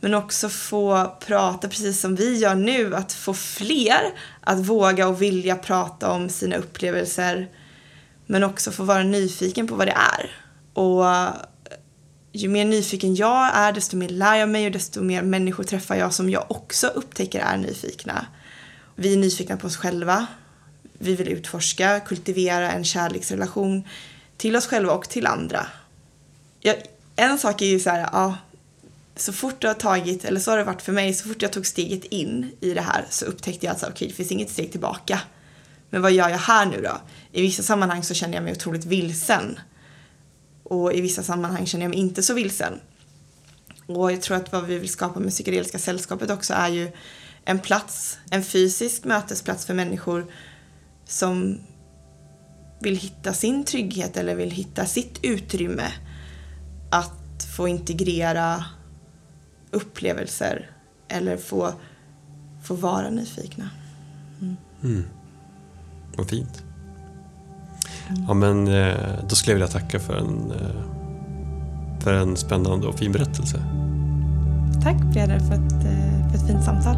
Men 0.00 0.14
också 0.14 0.48
få 0.48 1.16
prata 1.26 1.68
precis 1.68 2.00
som 2.00 2.16
vi 2.16 2.38
gör 2.38 2.54
nu, 2.54 2.96
att 2.96 3.12
få 3.12 3.34
fler 3.34 4.12
att 4.40 4.58
våga 4.58 5.08
och 5.08 5.22
vilja 5.22 5.56
prata 5.56 6.10
om 6.10 6.28
sina 6.28 6.56
upplevelser. 6.56 7.48
Men 8.26 8.44
också 8.44 8.70
få 8.70 8.84
vara 8.84 9.02
nyfiken 9.02 9.66
på 9.66 9.74
vad 9.74 9.86
det 9.86 9.96
är. 10.18 10.30
Och 10.72 11.10
eh, 11.10 11.34
ju 12.32 12.48
mer 12.48 12.64
nyfiken 12.64 13.14
jag 13.14 13.56
är, 13.56 13.72
desto 13.72 13.96
mer 13.96 14.08
lär 14.08 14.34
jag 14.36 14.48
mig 14.48 14.66
och 14.66 14.72
desto 14.72 15.02
mer 15.02 15.22
människor 15.22 15.64
träffar 15.64 15.94
jag 15.94 16.14
som 16.14 16.30
jag 16.30 16.50
också 16.50 16.86
upptäcker 16.86 17.40
är 17.40 17.56
nyfikna. 17.56 18.26
Vi 18.94 19.12
är 19.12 19.16
nyfikna 19.16 19.56
på 19.56 19.66
oss 19.66 19.76
själva. 19.76 20.26
Vi 20.98 21.14
vill 21.14 21.28
utforska, 21.28 22.00
kultivera 22.00 22.72
en 22.72 22.84
kärleksrelation 22.84 23.84
till 24.36 24.56
oss 24.56 24.66
själva 24.66 24.92
och 24.92 25.08
till 25.08 25.26
andra. 25.26 25.66
Jag, 26.60 26.76
en 27.16 27.38
sak 27.38 27.62
är 27.62 27.66
ju 27.66 27.80
så 27.80 27.90
här, 27.90 28.08
ja, 28.12 28.36
så 29.16 29.32
fort 29.32 29.60
du 29.60 29.66
har 29.66 29.74
tagit, 29.74 30.24
eller 30.24 30.40
så 30.40 30.50
har 30.50 30.58
det 30.58 30.64
varit 30.64 30.82
för 30.82 30.92
mig, 30.92 31.14
så 31.14 31.28
fort 31.28 31.42
jag 31.42 31.52
tog 31.52 31.66
steget 31.66 32.04
in 32.04 32.50
i 32.60 32.74
det 32.74 32.80
här 32.80 33.04
så 33.10 33.24
upptäckte 33.24 33.66
jag 33.66 33.76
att 33.76 33.88
okay, 33.88 34.08
det 34.08 34.14
finns 34.14 34.32
inget 34.32 34.50
steg 34.50 34.70
tillbaka. 34.70 35.20
Men 35.90 36.02
vad 36.02 36.12
gör 36.12 36.28
jag 36.28 36.38
här 36.38 36.66
nu 36.66 36.80
då? 36.82 37.00
I 37.32 37.42
vissa 37.42 37.62
sammanhang 37.62 38.02
så 38.02 38.14
känner 38.14 38.34
jag 38.34 38.44
mig 38.44 38.52
otroligt 38.52 38.84
vilsen. 38.84 39.60
Och 40.62 40.92
i 40.92 41.00
vissa 41.00 41.22
sammanhang 41.22 41.66
känner 41.66 41.84
jag 41.84 41.90
mig 41.90 41.98
inte 41.98 42.22
så 42.22 42.34
vilsen. 42.34 42.80
Och 43.86 44.12
jag 44.12 44.22
tror 44.22 44.36
att 44.36 44.52
vad 44.52 44.64
vi 44.64 44.78
vill 44.78 44.88
skapa 44.88 45.20
med 45.20 45.30
Psykedeliska 45.30 45.78
sällskapet 45.78 46.30
också 46.30 46.54
är 46.54 46.68
ju 46.68 46.92
en 47.44 47.58
plats, 47.58 48.18
en 48.30 48.42
fysisk 48.42 49.04
mötesplats 49.04 49.66
för 49.66 49.74
människor 49.74 50.26
som 51.04 51.60
vill 52.80 52.96
hitta 52.96 53.32
sin 53.32 53.64
trygghet 53.64 54.16
eller 54.16 54.34
vill 54.34 54.50
hitta 54.50 54.86
sitt 54.86 55.18
utrymme 55.22 55.92
att 56.90 57.46
få 57.56 57.68
integrera 57.68 58.64
upplevelser 59.70 60.70
eller 61.08 61.36
få, 61.36 61.72
få 62.64 62.74
vara 62.74 63.10
nyfikna. 63.10 63.70
Mm. 64.40 64.56
Mm. 64.82 65.04
Vad 66.16 66.28
fint. 66.28 66.62
Ja, 68.28 68.34
men 68.34 68.68
eh, 68.68 68.96
då 69.28 69.34
skulle 69.34 69.52
jag 69.52 69.56
vilja 69.56 69.80
tacka 69.80 70.00
för 70.00 70.16
en, 70.16 70.50
eh, 70.50 70.82
för 72.00 72.14
en 72.14 72.36
spännande 72.36 72.86
och 72.86 72.98
fin 72.98 73.12
berättelse. 73.12 73.62
Tack 74.82 74.96
Peder 75.14 75.38
för 75.38 75.54
ett, 75.54 75.72
eh, 75.72 76.30
för 76.30 76.38
ett 76.38 76.46
fint 76.46 76.64
samtal. 76.64 76.96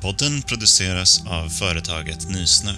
Podden 0.00 0.42
produceras 0.42 1.24
av 1.26 1.48
företaget 1.48 2.28
Nysnö. 2.28 2.72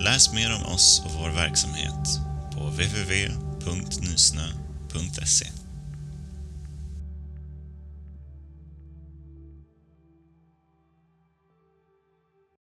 Läs 0.00 0.32
mer 0.32 0.56
om 0.56 0.62
oss 0.74 1.02
och 1.04 1.12
vår 1.20 1.30
verksamhet 1.30 2.20
på 2.54 2.60
www.nysnö.se 2.64 3.22